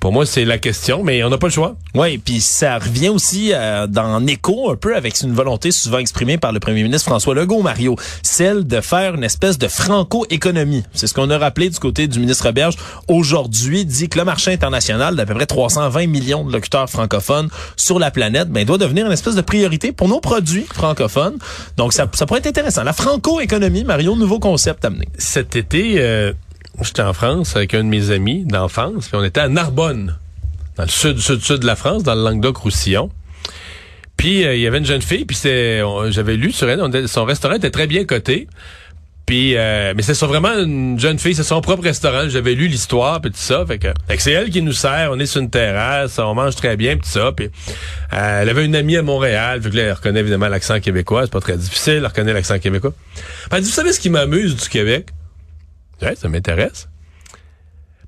Pour 0.00 0.12
moi, 0.12 0.24
c'est 0.24 0.46
la 0.46 0.56
question, 0.56 1.04
mais 1.04 1.22
on 1.24 1.28
n'a 1.28 1.36
pas 1.36 1.48
le 1.48 1.52
choix. 1.52 1.76
Oui, 1.94 2.16
puis 2.16 2.40
ça 2.40 2.78
revient 2.78 3.10
aussi 3.10 3.50
euh, 3.52 3.86
dans 3.86 4.26
écho 4.26 4.70
un 4.70 4.76
peu 4.76 4.96
avec 4.96 5.20
une 5.20 5.34
volonté 5.34 5.72
souvent 5.72 5.98
exprimée 5.98 6.38
par 6.38 6.52
le 6.52 6.58
premier 6.58 6.82
ministre 6.82 7.10
François 7.10 7.34
Legault, 7.34 7.60
Mario, 7.60 7.96
celle 8.22 8.66
de 8.66 8.80
faire 8.80 9.16
une 9.16 9.24
espèce 9.24 9.58
de 9.58 9.68
franco-économie. 9.68 10.84
C'est 10.94 11.06
ce 11.06 11.12
qu'on 11.12 11.28
a 11.28 11.36
rappelé 11.36 11.68
du 11.68 11.78
côté 11.78 12.08
du 12.08 12.18
ministre 12.18 12.50
Berge 12.50 12.76
aujourd'hui, 13.08 13.84
dit 13.84 14.08
que 14.08 14.18
le 14.18 14.24
marché 14.24 14.50
international 14.52 15.16
d'à 15.16 15.26
peu 15.26 15.34
près 15.34 15.44
320 15.44 16.06
millions 16.06 16.44
de 16.44 16.52
locuteurs 16.52 16.88
francophones 16.88 17.50
sur 17.76 17.98
la 17.98 18.10
planète 18.10 18.48
ben, 18.48 18.64
doit 18.64 18.78
devenir 18.78 19.04
une 19.04 19.12
espèce 19.12 19.34
de 19.34 19.42
priorité 19.42 19.92
pour 19.92 20.08
nos 20.08 20.20
produits 20.20 20.64
francophones. 20.72 21.36
Donc, 21.76 21.92
ça, 21.92 22.06
ça 22.14 22.24
pourrait 22.24 22.40
être 22.40 22.46
intéressant. 22.46 22.84
La 22.84 22.94
franco-économie, 22.94 23.84
Mario, 23.84 24.16
nouveau 24.16 24.38
concept 24.38 24.82
amené. 24.86 25.08
Cet 25.18 25.56
été... 25.56 25.96
Euh 25.98 26.32
J'étais 26.82 27.02
en 27.02 27.12
France 27.12 27.56
avec 27.56 27.74
un 27.74 27.84
de 27.84 27.88
mes 27.88 28.10
amis 28.10 28.44
d'enfance, 28.44 29.08
puis 29.08 29.16
on 29.16 29.24
était 29.24 29.40
à 29.40 29.48
Narbonne, 29.48 30.16
dans 30.76 30.84
le 30.84 30.88
sud, 30.88 31.18
sud, 31.18 31.42
sud 31.42 31.58
de 31.58 31.66
la 31.66 31.76
France, 31.76 32.02
dans 32.02 32.14
le 32.14 32.22
Languedoc-Roussillon. 32.22 33.10
Puis 34.16 34.44
euh, 34.44 34.54
il 34.54 34.60
y 34.60 34.66
avait 34.66 34.78
une 34.78 34.86
jeune 34.86 35.02
fille, 35.02 35.24
puis 35.24 35.38
j'avais 35.42 36.36
lu 36.36 36.52
sur 36.52 36.68
elle, 36.68 37.08
son 37.08 37.24
restaurant 37.24 37.54
était 37.54 37.70
très 37.70 37.86
bien 37.86 38.04
coté. 38.04 38.48
Puis, 39.30 39.56
euh, 39.56 39.94
mais 39.94 40.02
c'est 40.02 40.20
vraiment 40.26 40.52
une 40.58 40.98
jeune 40.98 41.20
fille, 41.20 41.36
c'est 41.36 41.44
son 41.44 41.60
propre 41.60 41.84
restaurant. 41.84 42.28
J'avais 42.28 42.54
lu 42.54 42.66
l'histoire, 42.66 43.20
puis 43.20 43.30
tout 43.30 43.36
ça. 43.38 43.64
Fait 43.64 43.78
que, 43.78 43.86
c'est 44.18 44.32
elle 44.32 44.50
qui 44.50 44.60
nous 44.60 44.72
sert. 44.72 45.10
On 45.12 45.20
est 45.20 45.26
sur 45.26 45.40
une 45.40 45.50
terrasse, 45.50 46.18
on 46.18 46.34
mange 46.34 46.56
très 46.56 46.76
bien, 46.76 46.96
puis 46.96 47.02
tout 47.02 47.20
ça. 47.20 47.30
Puis, 47.30 47.46
euh, 47.46 48.42
elle 48.42 48.48
avait 48.48 48.64
une 48.64 48.74
amie 48.74 48.96
à 48.96 49.02
Montréal. 49.02 49.60
Vu 49.60 49.70
que 49.70 49.76
là, 49.76 49.82
elle 49.84 49.92
reconnaît 49.92 50.18
évidemment 50.18 50.48
l'accent 50.48 50.80
québécois. 50.80 51.22
C'est 51.26 51.32
pas 51.32 51.40
très 51.40 51.56
difficile. 51.56 51.98
Elle 51.98 52.06
reconnaît 52.06 52.32
l'accent 52.32 52.58
québécois. 52.58 52.92
Elle 53.52 53.60
dit, 53.60 53.68
vous 53.68 53.74
savez 53.74 53.92
ce 53.92 54.00
qui 54.00 54.10
m'amuse 54.10 54.56
du 54.56 54.68
Québec? 54.68 55.06
Ouais, 56.02 56.16
ça 56.16 56.28
m'intéresse. 56.28 56.88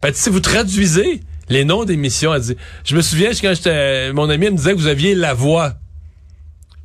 Ben, 0.00 0.12
si 0.12 0.30
vous 0.30 0.40
traduisez 0.40 1.20
les 1.48 1.64
noms 1.64 1.84
d'émissions, 1.84 2.34
elle 2.34 2.42
dit, 2.42 2.56
je 2.84 2.96
me 2.96 3.02
souviens 3.02 3.30
quand 3.30 3.54
j'étais, 3.54 4.12
mon 4.12 4.28
ami 4.30 4.50
me 4.50 4.56
disait 4.56 4.72
que 4.72 4.78
vous 4.78 4.86
aviez 4.86 5.14
La 5.14 5.34
Voix 5.34 5.74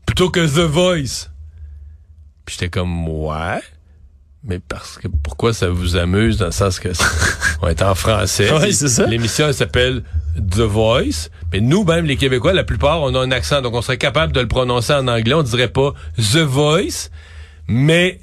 plutôt 0.06 0.30
que 0.30 0.46
The 0.46 0.70
Voice. 0.70 1.30
Puis 2.46 2.56
j'étais 2.56 2.70
comme, 2.70 3.08
ouais. 3.08 3.62
Mais 4.44 4.60
parce 4.60 4.98
que 4.98 5.08
pourquoi 5.08 5.54
ça 5.54 5.70
vous 5.70 5.98
amuse 5.98 6.38
dans 6.38 6.46
le 6.46 6.52
sens 6.52 6.80
que 6.80 6.90
on 7.62 7.68
est 7.68 7.82
en 7.82 7.96
français. 7.96 8.50
Oui, 8.62 8.74
c'est 8.74 8.88
ça. 8.88 9.06
L'émission 9.06 9.52
s'appelle 9.52 10.04
The 10.36 10.62
Voice, 10.62 11.30
mais 11.52 11.60
nous 11.60 11.84
même 11.84 12.06
les 12.06 12.16
Québécois, 12.16 12.54
la 12.54 12.64
plupart, 12.64 13.02
on 13.02 13.14
a 13.16 13.20
un 13.20 13.32
accent, 13.32 13.62
donc 13.62 13.74
on 13.74 13.82
serait 13.82 13.98
capable 13.98 14.32
de 14.34 14.40
le 14.40 14.48
prononcer 14.48 14.94
en 14.94 15.08
anglais. 15.08 15.34
On 15.34 15.44
dirait 15.44 15.68
pas 15.68 15.94
The 16.18 16.38
Voice, 16.38 17.10
mais 17.68 18.22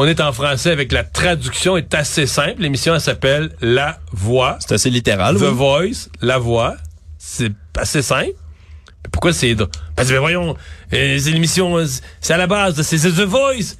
on 0.00 0.06
est 0.06 0.20
en 0.20 0.32
français 0.32 0.70
avec 0.70 0.92
la 0.92 1.02
traduction 1.02 1.76
est 1.76 1.92
assez 1.92 2.28
simple. 2.28 2.62
L'émission 2.62 2.94
elle 2.94 3.00
s'appelle 3.00 3.50
La 3.60 3.98
Voix. 4.12 4.56
C'est 4.60 4.74
assez 4.74 4.90
littéral. 4.90 5.34
The 5.36 5.42
Voice, 5.42 6.08
La 6.22 6.38
Voix. 6.38 6.76
C'est 7.18 7.50
assez 7.76 8.00
simple. 8.00 8.30
pourquoi 9.10 9.32
c'est 9.32 9.56
parce 9.56 10.06
que 10.06 10.14
ben 10.14 10.20
voyons, 10.20 10.56
euh, 10.92 11.18
c'est 11.18 11.32
l'émission, 11.32 11.84
c'est 12.20 12.32
à 12.32 12.36
la 12.36 12.46
base, 12.46 12.80
c'est 12.82 12.96
The 12.96 13.24
Voice. 13.24 13.74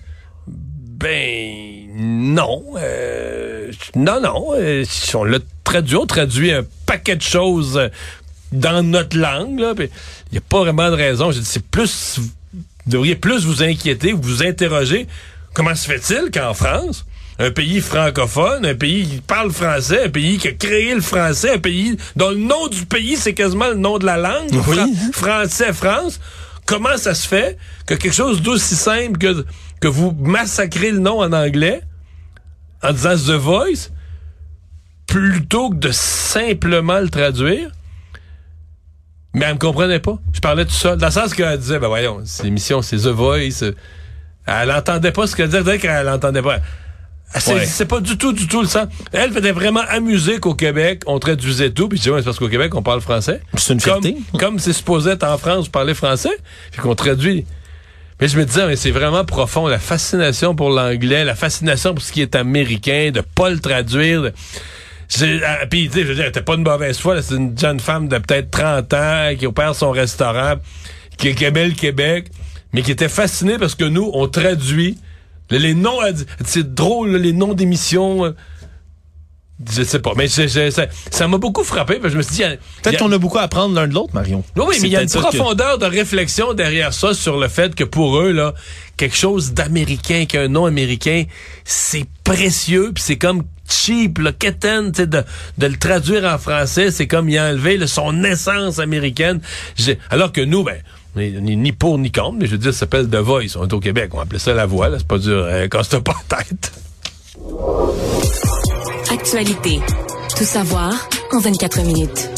Ben 0.48 1.86
non, 1.94 2.64
euh, 2.76 3.70
non 3.94 4.20
non, 4.20 4.48
euh, 4.56 4.84
on 5.14 5.22
l'a 5.22 5.38
traduit, 5.62 5.94
on 5.94 6.06
traduit 6.06 6.50
un 6.50 6.64
paquet 6.84 7.14
de 7.14 7.22
choses 7.22 7.80
dans 8.50 8.82
notre 8.82 9.16
langue. 9.16 9.62
Il 9.78 9.88
n'y 10.32 10.38
a 10.38 10.40
pas 10.40 10.58
vraiment 10.58 10.90
de 10.90 10.96
raison. 10.96 11.30
Je 11.30 11.38
dis 11.38 11.44
c'est 11.44 11.64
plus, 11.64 12.18
vous 12.18 12.30
devriez 12.88 13.14
plus 13.14 13.44
vous 13.44 13.62
inquiéter, 13.62 14.12
vous 14.12 14.42
interroger 14.42 15.06
Comment 15.54 15.74
se 15.74 15.86
fait-il 15.86 16.30
qu'en 16.30 16.54
France, 16.54 17.04
un 17.38 17.50
pays 17.50 17.80
francophone, 17.80 18.66
un 18.66 18.74
pays 18.74 19.06
qui 19.06 19.20
parle 19.20 19.50
français, 19.50 20.04
un 20.06 20.08
pays 20.08 20.38
qui 20.38 20.48
a 20.48 20.52
créé 20.52 20.94
le 20.94 21.00
français, 21.00 21.54
un 21.54 21.58
pays 21.58 21.96
dont 22.16 22.30
le 22.30 22.36
nom 22.36 22.68
du 22.68 22.84
pays, 22.86 23.16
c'est 23.16 23.34
quasiment 23.34 23.68
le 23.68 23.76
nom 23.76 23.98
de 23.98 24.06
la 24.06 24.16
langue, 24.16 24.50
français, 25.12 25.72
France, 25.72 26.20
comment 26.66 26.96
ça 26.96 27.14
se 27.14 27.26
fait 27.26 27.56
que 27.86 27.94
quelque 27.94 28.14
chose 28.14 28.42
d'aussi 28.42 28.74
simple 28.74 29.18
que, 29.18 29.44
que 29.80 29.88
vous 29.88 30.12
massacrez 30.12 30.90
le 30.90 30.98
nom 30.98 31.20
en 31.20 31.32
anglais 31.32 31.80
en 32.82 32.92
disant 32.92 33.14
The 33.14 33.38
Voice, 33.38 33.90
plutôt 35.06 35.70
que 35.70 35.76
de 35.76 35.90
simplement 35.90 36.98
le 36.98 37.08
traduire? 37.08 37.70
Mais 39.34 39.44
elle 39.44 39.54
me 39.54 39.58
comprenait 39.58 40.00
pas. 40.00 40.18
Je 40.32 40.40
parlais 40.40 40.64
tout 40.64 40.72
seul. 40.72 40.98
Dans 40.98 41.06
le 41.06 41.12
sens 41.12 41.34
qu'elle 41.34 41.58
disait, 41.58 41.78
ben 41.78 41.88
voyons, 41.88 42.22
c'est 42.24 42.44
l'émission, 42.44 42.82
c'est 42.82 42.96
The 42.96 43.08
Voice. 43.08 43.62
Elle 44.48 44.72
entendait 44.72 45.12
pas 45.12 45.26
ce 45.26 45.36
qu'elle 45.36 45.50
disait 45.50 45.78
qu'elle 45.78 46.08
entendait 46.08 46.42
pas. 46.42 46.58
C'est 47.34 47.86
pas 47.86 48.00
du 48.00 48.16
tout, 48.16 48.32
du 48.32 48.46
tout 48.48 48.62
le 48.62 48.68
sens. 48.68 48.86
Elle 49.12 49.32
faisait 49.32 49.52
vraiment 49.52 49.82
amuser 49.88 50.40
qu'au 50.40 50.54
Québec, 50.54 51.02
on 51.06 51.18
traduisait 51.18 51.70
tout. 51.70 51.88
Puis 51.88 51.98
je 51.98 52.04
dis, 52.04 52.16
c'est 52.16 52.24
parce 52.24 52.38
qu'au 52.38 52.48
Québec, 52.48 52.74
on 52.74 52.82
parle 52.82 53.00
français. 53.02 53.42
C'est 53.56 53.74
une 53.74 53.80
fierté. 53.80 54.16
Comme 54.38 54.58
c'est 54.58 54.72
supposé 54.72 55.10
être 55.10 55.24
en 55.24 55.36
France, 55.36 55.66
vous 55.66 55.70
parlez 55.70 55.94
français. 55.94 56.36
Puis 56.72 56.80
qu'on 56.80 56.94
traduit. 56.94 57.44
Mais 58.20 58.28
je 58.28 58.38
me 58.38 58.44
disais, 58.44 58.66
mais 58.66 58.76
c'est 58.76 58.90
vraiment 58.90 59.24
profond. 59.24 59.68
La 59.68 59.78
fascination 59.78 60.54
pour 60.54 60.70
l'anglais, 60.70 61.24
la 61.24 61.34
fascination 61.34 61.94
pour 61.94 62.02
ce 62.02 62.12
qui 62.12 62.22
est 62.22 62.34
américain, 62.34 63.10
de 63.12 63.20
pas 63.20 63.50
le 63.50 63.60
traduire. 63.60 64.30
Ah, 65.44 65.66
puis, 65.70 65.88
tu 65.88 65.94
sais, 65.94 66.06
je 66.06 66.12
veux 66.12 66.14
dire, 66.14 66.44
pas 66.44 66.54
une 66.54 66.64
mauvaise 66.64 66.98
foi. 66.98 67.20
C'est 67.22 67.36
une 67.36 67.56
jeune 67.56 67.80
femme 67.80 68.08
de 68.08 68.18
peut-être 68.18 68.50
30 68.50 68.94
ans 68.94 69.30
qui 69.38 69.46
opère 69.46 69.74
son 69.74 69.90
restaurant, 69.90 70.54
qui, 71.16 71.28
aimait 71.44 71.68
le 71.68 71.74
Québec 71.74 72.30
mais 72.72 72.82
qui 72.82 72.90
était 72.90 73.08
fasciné 73.08 73.58
parce 73.58 73.74
que 73.74 73.84
nous, 73.84 74.10
on 74.14 74.28
traduit 74.28 74.98
les 75.56 75.74
noms, 75.74 75.98
c'est 76.44 76.74
drôle, 76.74 77.16
les 77.16 77.32
noms 77.32 77.54
d'émissions. 77.54 78.26
Euh, 78.26 78.34
je 79.68 79.82
sais 79.82 79.98
pas, 79.98 80.12
mais 80.16 80.28
ça 80.28 81.28
m'a 81.28 81.38
beaucoup 81.38 81.64
frappé. 81.64 81.98
je 82.04 82.16
me 82.16 82.22
suis 82.22 82.36
dit, 82.36 82.42
peut-être 82.82 83.00
qu'on 83.00 83.10
a 83.10 83.18
beaucoup 83.18 83.38
à 83.38 83.42
apprendre 83.42 83.74
l'un 83.74 83.88
de 83.88 83.94
l'autre, 83.94 84.14
Marion. 84.14 84.44
Oui, 84.54 84.76
mais 84.80 84.86
il 84.86 84.92
y 84.92 84.96
a 84.96 85.02
une 85.02 85.08
profondeur 85.08 85.78
de 85.78 85.86
réflexion 85.86 86.54
derrière 86.54 86.92
ça 86.92 87.12
sur 87.12 87.38
le 87.38 87.48
fait 87.48 87.74
que 87.74 87.82
pour 87.82 88.18
eux 88.20 88.30
là, 88.30 88.54
quelque 88.96 89.16
chose 89.16 89.54
d'américain, 89.54 90.26
qu'un 90.26 90.46
nom 90.46 90.64
américain, 90.64 91.24
c'est 91.64 92.04
précieux, 92.22 92.92
puis 92.94 93.02
c'est 93.04 93.18
comme 93.18 93.42
cheap, 93.68 94.18
le 94.18 94.30
keten, 94.30 94.92
de, 94.92 95.04
de 95.06 95.66
le 95.66 95.76
traduire 95.76 96.24
en 96.24 96.38
français, 96.38 96.92
c'est 96.92 97.08
comme 97.08 97.28
y 97.28 97.40
enlever 97.40 97.84
son 97.88 98.22
essence 98.22 98.78
américaine. 98.78 99.40
Alors 100.10 100.30
que 100.30 100.40
nous, 100.40 100.62
ben, 100.62 100.76
ni, 101.18 101.56
ni 101.56 101.72
pour 101.72 101.98
ni 101.98 102.10
contre, 102.10 102.38
mais 102.38 102.46
je 102.46 102.52
veux 102.52 102.58
dire, 102.58 102.72
ça 102.72 102.80
s'appelle 102.80 103.08
The 103.08 103.16
Voice. 103.16 103.56
On 103.56 103.66
est 103.66 103.72
au 103.72 103.80
Québec, 103.80 104.10
on 104.14 104.20
appelait 104.20 104.38
ça 104.38 104.54
la 104.54 104.66
voix, 104.66 104.88
là, 104.88 104.98
c'est 104.98 105.06
pas 105.06 105.18
dur, 105.18 105.46
hein, 105.50 105.68
casse 105.68 105.88
pas 105.88 106.14
la 106.30 106.38
tête. 106.38 106.72
Actualité. 109.10 109.80
Tout 110.36 110.44
savoir 110.44 111.08
en 111.32 111.40
24 111.40 111.82
minutes. 111.82 112.30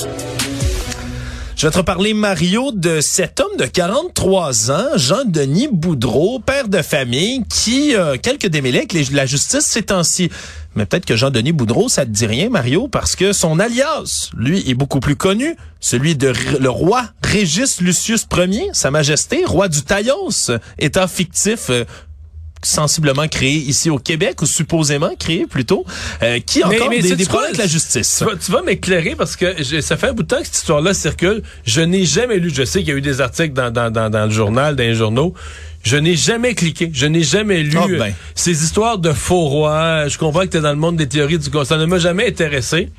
Je 1.61 1.67
vais 1.67 1.73
te 1.73 1.77
reparler, 1.77 2.15
Mario, 2.15 2.73
de 2.73 3.03
cet 3.03 3.39
homme 3.39 3.59
de 3.59 3.67
43 3.67 4.71
ans, 4.71 4.87
Jean-Denis 4.97 5.69
Boudreau, 5.71 6.39
père 6.39 6.69
de 6.69 6.81
famille, 6.81 7.43
qui 7.51 7.95
a 7.95 8.17
quelques 8.17 8.47
démêlés 8.47 8.79
avec 8.79 9.11
la 9.13 9.27
justice 9.27 9.67
ces 9.67 9.83
temps-ci. 9.83 10.31
Mais 10.75 10.87
peut-être 10.87 11.05
que 11.05 11.17
Jean-Denis 11.17 11.53
Boudreau, 11.53 11.91
ça 11.91 12.07
te 12.07 12.11
dit 12.11 12.25
rien, 12.25 12.49
Mario, 12.49 12.89
parce 12.89 13.15
que 13.15 13.35
son 13.35 13.59
alias, 13.59 14.31
lui, 14.35 14.71
est 14.71 14.75
beaucoup 14.75 15.01
plus 15.01 15.17
connu. 15.17 15.55
Celui 15.81 16.17
de 16.17 16.33
le 16.59 16.71
roi 16.71 17.11
Régis 17.31 17.81
Lucius 17.81 18.27
Ier, 18.37 18.71
Sa 18.73 18.91
Majesté, 18.91 19.45
roi 19.45 19.69
du 19.69 19.83
Taïos, 19.83 20.51
état 20.79 21.07
fictif 21.07 21.71
euh, 21.71 21.85
sensiblement 22.61 23.29
créé 23.29 23.55
ici 23.55 23.89
au 23.89 23.99
Québec, 23.99 24.43
ou 24.43 24.47
supposément 24.47 25.13
créé 25.17 25.47
plutôt, 25.47 25.85
euh, 26.23 26.41
qui 26.45 26.61
a 26.63 26.67
encore 26.67 26.89
des, 26.91 27.15
des 27.15 27.25
problèmes 27.25 27.51
avec 27.51 27.59
la 27.59 27.69
justice. 27.69 28.25
Tu 28.45 28.51
vas, 28.51 28.63
m'éclairer 28.63 29.15
parce 29.15 29.37
que 29.37 29.63
ça 29.81 29.97
fait 29.97 30.09
un 30.09 30.13
bout 30.13 30.25
de 30.25 30.29
temps 30.29 30.41
que 30.41 30.47
cette 30.47 30.57
histoire-là 30.57 30.93
circule. 30.93 31.43
Je 31.65 31.81
n'ai 31.81 32.05
jamais 32.05 32.39
lu, 32.39 32.51
je 32.53 32.65
sais 32.65 32.81
qu'il 32.81 32.89
y 32.89 32.93
a 32.93 32.97
eu 32.97 33.01
des 33.01 33.21
articles 33.21 33.55
dans, 33.55 33.71
dans, 33.71 33.93
dans, 33.93 34.11
dans 34.11 34.25
le 34.25 34.33
journal, 34.33 34.75
dans 34.75 34.83
les 34.83 34.97
journaux, 34.97 35.33
je 35.83 35.97
n'ai 35.97 36.17
jamais 36.17 36.55
cliqué, 36.55 36.91
je 36.93 37.07
n'ai 37.07 37.23
jamais 37.23 37.63
lu 37.63 37.79
ah, 37.79 37.87
ben. 37.89 38.13
ces 38.35 38.65
histoires 38.65 38.99
de 38.99 39.13
faux 39.13 39.47
rois. 39.47 40.09
Je 40.09 40.19
comprends 40.19 40.41
que 40.41 40.49
tu 40.49 40.57
es 40.59 40.61
dans 40.61 40.71
le 40.71 40.77
monde 40.77 40.97
des 40.97 41.09
théories 41.09 41.39
du 41.39 41.49
Ça 41.65 41.77
ne 41.79 41.87
m'a 41.87 41.99
jamais 41.99 42.27
intéressé. 42.27 42.91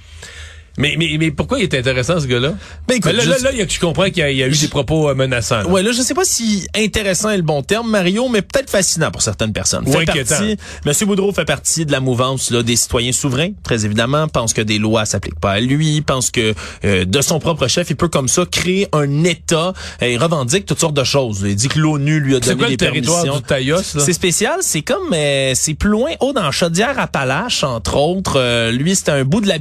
Mais, 0.78 0.96
mais, 0.98 1.18
mais 1.20 1.32
pourquoi 1.32 1.60
il 1.60 1.64
est 1.64 1.74
intéressant, 1.74 2.20
ce 2.20 2.28
gars-là? 2.28 2.54
Ben, 2.88 2.96
écoute, 2.96 3.12
là, 3.12 3.26
là, 3.26 3.38
là, 3.40 3.52
je 3.68 3.80
comprends 3.80 4.06
qu'il 4.06 4.18
y, 4.18 4.44
a 4.44 4.48
eu 4.48 4.58
des 4.58 4.68
propos 4.70 5.10
euh, 5.10 5.16
menaçants. 5.16 5.64
Ouais, 5.66 5.84
là, 5.84 5.92
je 5.92 6.02
sais 6.02 6.14
pas 6.14 6.24
si 6.24 6.66
intéressant 6.76 7.30
est 7.30 7.38
le 7.38 7.44
bon 7.44 7.62
terme, 7.62 7.90
Mario, 7.90 8.30
mais 8.30 8.42
peut-être 8.42 8.70
fascinant 8.70 9.12
pour 9.12 9.22
certaines 9.22 9.52
personnes. 9.52 9.86
Fait 9.86 10.06
partie, 10.06 10.58
Monsieur 10.86 11.06
Boudreau 11.06 11.34
fait 11.34 11.46
partie 11.46 11.86
de 11.86 11.92
la 11.92 12.00
mouvance 12.00 12.52
là, 12.52 12.64
des 12.64 12.78
citoyens 12.78 13.12
souverains, 13.12 13.52
très 13.64 13.86
évidemment, 13.86 14.28
pense 14.28 14.54
que 14.54 14.62
des 14.62 14.78
lois 14.78 15.06
s'appliquent 15.06 15.40
pas 15.40 15.52
à 15.52 15.60
lui, 15.60 16.02
pense 16.02 16.32
que 16.32 16.54
euh, 16.86 17.06
de 17.06 17.22
son 17.22 17.40
propre 17.40 17.68
chef, 17.68 17.90
il 17.90 17.96
peut 17.98 18.08
comme 18.08 18.30
ça 18.30 18.46
créer 18.50 18.88
un 18.94 19.24
État. 19.24 19.74
et 20.00 20.14
il 20.14 20.18
revendique 20.18 20.66
toutes 20.66 20.80
sortes 20.80 20.96
de 20.96 21.04
choses. 21.04 21.44
Il 21.46 21.56
dit 21.56 21.68
que 21.68 21.80
l'ONU 21.80 22.20
lui 22.20 22.36
a 22.36 22.40
donné 22.40 22.56
quoi, 22.58 22.66
des 22.68 22.74
le 22.74 22.78
territoire 22.78 23.24
du 23.24 23.74
C'est 23.82 24.14
spécial, 24.14 24.60
c'est 24.62 24.82
comme, 24.82 25.14
euh, 25.14 25.52
c'est 25.54 25.74
plus 25.74 25.90
loin, 25.90 26.12
haut 26.22 26.32
dans 26.32 26.52
Chaudière-Appalaches, 26.52 27.64
entre 27.64 27.98
autres. 27.98 28.72
lui, 28.72 28.96
c'était 28.96 29.12
un 29.12 29.26
bout 29.26 29.42
de 29.42 29.48
la 29.48 29.60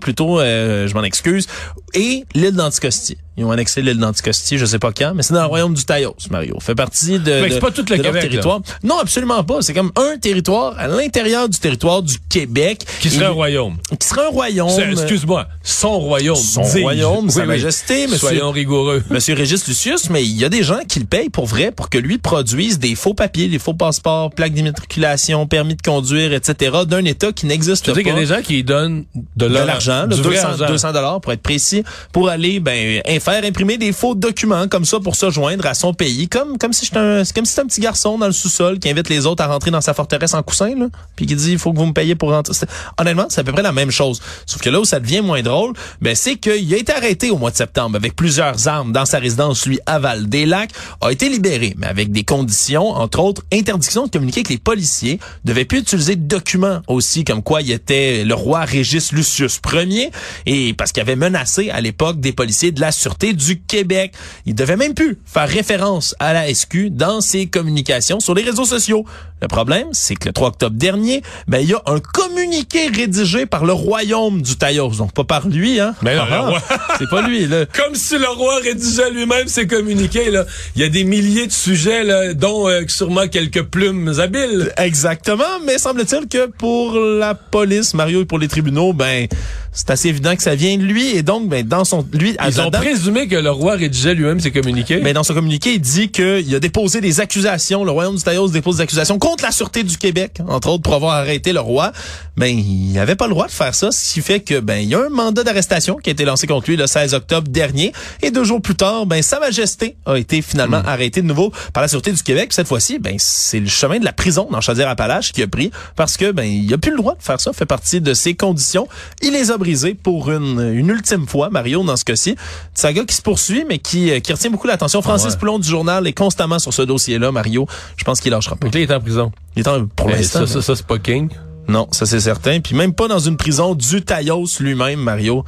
Plutôt, 0.00 0.40
euh, 0.40 0.86
je 0.86 0.94
m'en 0.94 1.02
excuse, 1.02 1.46
et 1.94 2.24
l'île 2.34 2.54
d'Anticosti. 2.54 3.18
Ils 3.38 3.44
ont 3.44 3.50
annexé 3.52 3.82
l'île 3.82 3.98
d'Anticosti, 3.98 4.58
je 4.58 4.66
sais 4.66 4.80
pas 4.80 4.90
quand, 4.92 5.12
mais 5.14 5.22
c'est 5.22 5.32
dans 5.32 5.42
le 5.42 5.46
royaume 5.46 5.72
du 5.72 5.84
Taïos, 5.84 6.16
Mario. 6.30 6.58
Fait 6.60 6.74
partie 6.74 7.20
de, 7.20 7.42
que 7.42 7.48
de- 7.48 7.52
c'est 7.54 7.60
pas 7.60 7.70
tout 7.70 7.84
le 7.88 7.96
de 7.96 8.02
leur 8.02 8.12
Québec, 8.12 8.22
territoire. 8.22 8.60
Non, 8.82 8.98
absolument 8.98 9.44
pas. 9.44 9.62
C'est 9.62 9.74
comme 9.74 9.92
un 9.96 10.18
territoire 10.18 10.74
à 10.78 10.88
l'intérieur 10.88 11.48
du 11.48 11.58
territoire 11.58 12.02
du 12.02 12.16
Québec. 12.28 12.84
Qui 13.00 13.10
serait 13.10 13.24
Et- 13.24 13.28
un 13.28 13.30
royaume. 13.30 13.76
Qui 13.98 14.06
serait 14.08 14.26
un 14.26 14.30
royaume. 14.30 14.70
Excuse-moi, 14.90 15.46
son 15.62 15.98
royaume. 16.00 16.34
Son 16.36 16.62
royaume, 16.62 17.30
Sa 17.30 17.36
Oui, 17.40 17.42
oui. 17.42 17.48
Majesté, 17.48 18.02
monsieur- 18.08 18.18
Soyons 18.18 18.50
rigoureux. 18.50 19.02
Monsieur 19.10 19.34
Régis 19.34 19.66
Lucius, 19.68 20.10
mais 20.10 20.24
il 20.24 20.36
y 20.36 20.44
a 20.44 20.48
des 20.48 20.62
gens 20.64 20.80
qui 20.88 20.98
le 20.98 21.06
payent 21.06 21.30
pour 21.30 21.46
vrai 21.46 21.70
pour 21.70 21.88
que 21.90 21.98
lui 21.98 22.18
produise 22.18 22.78
des 22.80 22.94
faux 22.96 23.14
papiers, 23.14 23.46
des 23.48 23.58
faux 23.60 23.74
passeports, 23.74 24.30
plaques 24.32 24.52
d'immatriculation, 24.52 25.46
permis 25.46 25.76
de 25.76 25.82
conduire, 25.82 26.32
etc. 26.32 26.78
d'un 26.86 27.04
État 27.04 27.32
qui 27.32 27.46
n'existe 27.46 27.84
Tu 27.84 27.90
pas. 27.90 27.96
sais 27.96 28.02
qu'il 28.02 28.12
y 28.12 28.16
a 28.16 28.18
des 28.20 28.26
gens 28.26 28.42
qui 28.42 28.64
donnent 28.64 29.04
de 29.36 29.46
l'argent, 29.46 30.06
là, 30.06 30.06
du 30.08 30.20
vrai 30.22 30.34
200, 30.36 30.48
argent. 30.48 30.66
200 30.66 30.92
dollars 30.92 31.20
pour 31.20 31.32
être 31.32 31.42
précis, 31.42 31.84
pour 32.12 32.28
aller 32.28 32.58
ben 32.60 33.00
faire 33.30 33.44
imprimer 33.44 33.76
des 33.76 33.92
faux 33.92 34.14
documents 34.14 34.68
comme 34.68 34.86
ça 34.86 35.00
pour 35.00 35.14
se 35.14 35.28
joindre 35.28 35.66
à 35.66 35.74
son 35.74 35.92
pays, 35.92 36.28
comme 36.28 36.56
comme 36.56 36.72
si 36.72 36.86
j'étais 36.86 36.96
un 36.96 37.22
comme 37.34 37.44
si 37.44 37.60
un 37.60 37.66
petit 37.66 37.80
garçon 37.80 38.16
dans 38.16 38.26
le 38.26 38.32
sous-sol 38.32 38.78
qui 38.78 38.88
invite 38.88 39.10
les 39.10 39.26
autres 39.26 39.42
à 39.42 39.48
rentrer 39.48 39.70
dans 39.70 39.82
sa 39.82 39.92
forteresse 39.92 40.32
en 40.32 40.42
coussin 40.42 40.74
là, 40.74 40.86
puis 41.14 41.26
qui 41.26 41.34
dit 41.34 41.52
il 41.52 41.58
faut 41.58 41.72
que 41.74 41.78
vous 41.78 41.84
me 41.84 41.92
payiez 41.92 42.14
pour 42.14 42.30
rentrer. 42.30 42.54
Honnêtement, 42.98 43.26
c'est 43.28 43.42
à 43.42 43.44
peu 43.44 43.52
près 43.52 43.62
la 43.62 43.72
même 43.72 43.90
chose. 43.90 44.22
Sauf 44.46 44.62
que 44.62 44.70
là 44.70 44.80
où 44.80 44.86
ça 44.86 44.98
devient 44.98 45.20
moins 45.20 45.42
drôle, 45.42 45.74
ben 46.00 46.14
c'est 46.14 46.36
qu'il 46.36 46.72
a 46.72 46.78
été 46.78 46.90
arrêté 46.94 47.30
au 47.30 47.36
mois 47.36 47.50
de 47.50 47.56
septembre 47.56 47.96
avec 47.96 48.16
plusieurs 48.16 48.66
armes 48.66 48.92
dans 48.92 49.04
sa 49.04 49.18
résidence 49.18 49.66
lui 49.66 49.78
à 49.84 49.98
Val-des-Lacs, 49.98 50.70
a 51.02 51.10
été 51.10 51.28
libéré 51.28 51.74
mais 51.76 51.86
avec 51.86 52.10
des 52.10 52.24
conditions 52.24 52.92
entre 52.92 53.20
autres 53.20 53.42
interdiction 53.52 54.06
de 54.06 54.10
communiquer 54.10 54.40
avec 54.40 54.48
les 54.48 54.58
policiers, 54.58 55.20
devait 55.44 55.66
plus 55.66 55.80
utiliser 55.80 56.16
de 56.16 56.26
documents 56.26 56.80
aussi 56.86 57.24
comme 57.24 57.42
quoi 57.42 57.60
il 57.60 57.70
était 57.72 58.24
le 58.24 58.34
roi 58.34 58.60
Régis 58.64 59.12
Lucius 59.12 59.60
Ier 59.70 60.10
et 60.46 60.72
parce 60.72 60.92
qu'il 60.92 61.02
avait 61.02 61.16
menacé 61.16 61.68
à 61.68 61.82
l'époque 61.82 62.20
des 62.20 62.32
policiers 62.32 62.72
de 62.72 62.80
la 62.80 62.90
sûreté 62.90 63.17
du 63.26 63.60
Québec. 63.60 64.12
Il 64.46 64.54
devait 64.54 64.76
même 64.76 64.94
plus 64.94 65.18
faire 65.26 65.48
référence 65.48 66.14
à 66.18 66.32
la 66.32 66.52
SQ 66.52 66.90
dans 66.90 67.20
ses 67.20 67.46
communications 67.46 68.20
sur 68.20 68.34
les 68.34 68.42
réseaux 68.42 68.64
sociaux. 68.64 69.04
Le 69.40 69.46
problème, 69.46 69.86
c'est 69.92 70.16
que 70.16 70.26
le 70.26 70.32
3 70.32 70.48
octobre 70.48 70.74
dernier, 70.76 71.22
ben 71.46 71.58
il 71.60 71.68
y 71.70 71.74
a 71.74 71.80
un 71.86 72.00
communiqué 72.00 72.88
rédigé 72.88 73.46
par 73.46 73.64
le 73.64 73.72
royaume 73.72 74.42
du 74.42 74.56
Taïos, 74.56 74.96
donc 74.96 75.12
pas 75.12 75.22
par 75.22 75.46
lui 75.46 75.78
hein. 75.78 75.94
Mais 76.02 76.16
non, 76.16 76.22
Ah, 76.28 76.34
le 76.34 76.40
roi- 76.48 76.62
c'est 76.98 77.08
pas 77.08 77.22
lui 77.22 77.46
là. 77.46 77.64
Comme 77.66 77.94
si 77.94 78.18
le 78.18 78.28
roi 78.28 78.56
rédigeait 78.62 79.10
lui-même 79.12 79.46
ses 79.46 79.66
communiqués. 79.68 80.30
Là. 80.32 80.44
Il 80.74 80.82
y 80.82 80.84
a 80.84 80.88
des 80.88 81.04
milliers 81.04 81.46
de 81.46 81.52
sujets, 81.52 82.02
là, 82.02 82.34
dont 82.34 82.68
euh, 82.68 82.82
sûrement 82.88 83.28
quelques 83.28 83.62
plumes 83.62 84.12
habiles. 84.18 84.72
Exactement, 84.76 85.44
mais 85.64 85.78
semble-t-il 85.78 86.26
que 86.26 86.46
pour 86.46 86.98
la 86.98 87.34
police, 87.34 87.94
Mario, 87.94 88.22
et 88.22 88.24
pour 88.24 88.38
les 88.40 88.48
tribunaux, 88.48 88.92
ben 88.92 89.28
c'est 89.72 89.90
assez 89.90 90.08
évident 90.08 90.34
que 90.34 90.42
ça 90.42 90.54
vient 90.54 90.76
de 90.76 90.82
lui 90.82 91.16
et 91.16 91.22
donc 91.22 91.48
ben 91.48 91.66
dans 91.66 91.84
son 91.84 92.06
lui 92.12 92.36
Ils 92.46 92.60
ont 92.60 92.70
présumé 92.70 93.28
que 93.28 93.36
le 93.36 93.50
roi 93.50 93.74
rédigeait 93.74 94.14
lui-même 94.14 94.40
ses 94.40 94.50
communiqués. 94.50 95.00
mais 95.02 95.12
dans 95.12 95.22
son 95.22 95.34
communiqué, 95.34 95.74
il 95.74 95.80
dit 95.80 96.10
qu'il 96.10 96.54
a 96.54 96.60
déposé 96.60 97.00
des 97.00 97.20
accusations, 97.20 97.84
le 97.84 97.90
royaume 97.90 98.16
du 98.16 98.22
Taïos 98.22 98.48
dépose 98.48 98.76
des 98.76 98.82
accusations 98.82 99.18
contre 99.18 99.44
la 99.44 99.52
sûreté 99.52 99.82
du 99.82 99.96
Québec, 99.96 100.40
entre 100.48 100.68
autres 100.68 100.82
pour 100.82 100.94
avoir 100.94 101.14
arrêté 101.14 101.52
le 101.52 101.60
roi. 101.60 101.92
Ben 102.36 102.46
il 102.46 102.98
avait 102.98 103.16
pas 103.16 103.26
le 103.26 103.32
droit 103.32 103.46
de 103.46 103.52
faire 103.52 103.74
ça, 103.74 103.90
ce 103.90 104.14
qui 104.14 104.20
fait 104.20 104.40
que 104.40 104.60
ben 104.60 104.76
il 104.76 104.88
y 104.88 104.94
a 104.94 105.00
un 105.04 105.08
mandat 105.08 105.42
d'arrestation 105.42 105.96
qui 105.96 106.10
a 106.10 106.12
été 106.12 106.24
lancé 106.24 106.46
contre 106.46 106.70
lui 106.70 106.76
le 106.76 106.86
16 106.86 107.14
octobre 107.14 107.48
dernier 107.48 107.92
et 108.22 108.30
deux 108.30 108.44
jours 108.44 108.62
plus 108.62 108.76
tard, 108.76 109.06
ben 109.06 109.22
sa 109.22 109.40
majesté 109.40 109.96
a 110.06 110.16
été 110.16 110.40
finalement 110.42 110.82
arrêtée 110.86 111.22
de 111.22 111.26
nouveau 111.26 111.52
par 111.72 111.82
la 111.82 111.88
sûreté 111.88 112.12
du 112.12 112.22
Québec. 112.22 112.48
Puis 112.48 112.54
Cette 112.56 112.68
fois-ci, 112.68 112.98
ben 112.98 113.16
c'est 113.18 113.60
le 113.60 113.68
chemin 113.68 113.98
de 113.98 114.04
la 114.04 114.12
prison 114.12 114.48
dans 114.50 114.60
Chaudière-Appalaches 114.60 115.32
qui 115.32 115.42
a 115.42 115.48
pris 115.48 115.70
parce 115.96 116.16
que 116.16 116.30
ben 116.30 116.44
il 116.44 116.72
a 116.72 116.78
plus 116.78 116.90
le 116.92 116.98
droit 116.98 117.14
de 117.14 117.22
faire 117.22 117.40
ça, 117.40 117.52
fait 117.52 117.66
partie 117.66 118.00
de 118.00 118.14
ses 118.14 118.34
conditions. 118.34 118.88
Il 119.22 119.32
les 119.32 119.50
a 119.50 119.56
brisées 119.58 119.67
pour 120.02 120.30
une, 120.30 120.60
une 120.74 120.88
ultime 120.88 121.26
fois, 121.26 121.50
Mario 121.50 121.82
dans 121.84 121.96
ce 121.96 122.04
cas-ci. 122.04 122.36
Saga 122.74 123.04
qui 123.04 123.14
se 123.14 123.22
poursuit 123.22 123.64
mais 123.68 123.78
qui 123.78 124.10
euh, 124.10 124.20
qui 124.20 124.32
retient 124.32 124.50
beaucoup 124.50 124.66
l'attention. 124.66 125.02
Francis 125.02 125.32
ouais. 125.32 125.38
Poulon 125.38 125.58
du 125.58 125.68
journal 125.68 126.06
est 126.06 126.12
constamment 126.12 126.58
sur 126.58 126.72
ce 126.72 126.82
dossier-là, 126.82 127.32
Mario. 127.32 127.66
Je 127.96 128.04
pense 128.04 128.20
qu'il 128.20 128.30
lâchera 128.32 128.56
pas. 128.56 128.66
Donc 128.66 128.74
là, 128.74 128.80
il 128.80 128.90
est 128.90 128.94
en 128.94 129.00
prison. 129.00 129.32
Il 129.56 129.60
est 129.60 129.68
en- 129.68 129.86
pour 129.86 130.08
l'instant. 130.08 130.46
ça, 130.46 130.54
ça, 130.54 130.62
ça, 130.62 130.76
c'est 130.76 130.86
pas 130.86 130.98
King? 130.98 131.28
Non, 131.68 131.86
ça 131.90 132.06
c'est 132.06 132.20
certain. 132.20 132.60
Puis 132.60 132.74
même 132.74 132.94
pas 132.94 133.08
dans 133.08 133.18
une 133.18 133.36
prison 133.36 133.74
du 133.74 134.02
Taïos 134.02 134.46
lui-même, 134.60 135.00
Mario. 135.00 135.44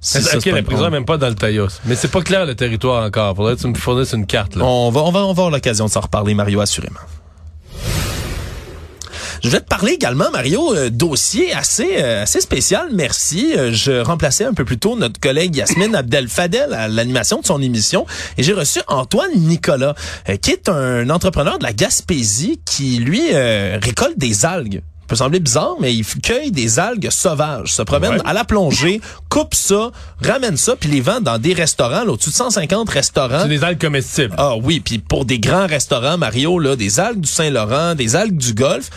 Si, 0.00 0.18
ok, 0.18 0.44
la 0.46 0.62
prison 0.62 0.86
est 0.86 0.90
même 0.90 1.04
pas 1.04 1.18
dans 1.18 1.28
le 1.28 1.34
Taïos. 1.34 1.80
Mais 1.84 1.96
c'est 1.96 2.08
pas 2.08 2.22
clair 2.22 2.46
le 2.46 2.54
territoire 2.54 3.04
encore. 3.04 3.34
Faudrait 3.34 3.56
que 3.56 3.60
tu 3.60 3.66
me 3.66 3.74
fournisses 3.74 4.12
une 4.12 4.26
carte. 4.26 4.54
Là. 4.54 4.64
On 4.64 4.90
va, 4.90 5.00
on 5.02 5.10
va, 5.10 5.20
on 5.20 5.24
va 5.24 5.30
avoir 5.30 5.50
l'occasion 5.50 5.86
de 5.86 5.90
s'en 5.90 6.00
reparler, 6.00 6.34
Mario, 6.34 6.60
assurément. 6.60 7.00
Je 9.44 9.48
vais 9.50 9.60
te 9.60 9.66
parler 9.68 9.92
également, 9.92 10.30
Mario, 10.32 10.74
euh, 10.74 10.90
dossier 10.90 11.52
assez 11.54 11.96
euh, 11.98 12.22
assez 12.22 12.40
spécial. 12.40 12.88
Merci. 12.92 13.54
Euh, 13.56 13.72
je 13.72 14.00
remplaçais 14.00 14.44
un 14.44 14.54
peu 14.54 14.64
plus 14.64 14.78
tôt 14.78 14.96
notre 14.96 15.20
collègue 15.20 15.54
Yasmine 15.56 15.94
Abdel 15.94 16.28
Fadel 16.28 16.72
à 16.74 16.88
l'animation 16.88 17.40
de 17.40 17.46
son 17.46 17.60
émission 17.62 18.06
et 18.36 18.42
j'ai 18.42 18.52
reçu 18.52 18.80
Antoine 18.88 19.30
Nicolas, 19.36 19.94
euh, 20.28 20.36
qui 20.36 20.50
est 20.50 20.68
un 20.68 21.08
entrepreneur 21.10 21.58
de 21.58 21.64
la 21.64 21.72
Gaspésie 21.72 22.60
qui 22.64 22.98
lui 22.98 23.22
euh, 23.32 23.78
récolte 23.82 24.18
des 24.18 24.44
algues. 24.44 24.82
Ça 24.82 25.06
peut 25.12 25.16
sembler 25.16 25.40
bizarre, 25.40 25.76
mais 25.80 25.94
il 25.94 26.04
cueille 26.04 26.50
des 26.50 26.78
algues 26.78 27.08
sauvages, 27.10 27.72
se 27.72 27.80
promène 27.80 28.12
Ouais. 28.12 28.20
à 28.26 28.34
la 28.34 28.44
plongée, 28.44 29.00
coupe 29.30 29.54
ça, 29.54 29.90
ramène 30.22 30.58
ça, 30.58 30.76
puis 30.76 30.90
les 30.90 31.00
vend 31.00 31.22
dans 31.22 31.38
des 31.38 31.54
restaurants, 31.54 32.04
là, 32.04 32.12
au-dessus 32.12 32.28
de 32.28 32.34
150 32.34 32.90
restaurants. 32.90 33.40
C'est 33.40 33.48
des 33.48 33.64
algues 33.64 33.80
comestibles. 33.80 34.34
Ah 34.36 34.56
oui, 34.56 34.80
puis 34.80 34.98
pour 34.98 35.24
des 35.24 35.38
grands 35.38 35.66
restaurants, 35.66 36.18
Mario, 36.18 36.58
là, 36.58 36.76
des 36.76 37.00
algues 37.00 37.20
du 37.22 37.30
Saint-Laurent, 37.30 37.94
des 37.94 38.16
algues 38.16 38.36
du 38.36 38.52
Golfe, 38.52 38.90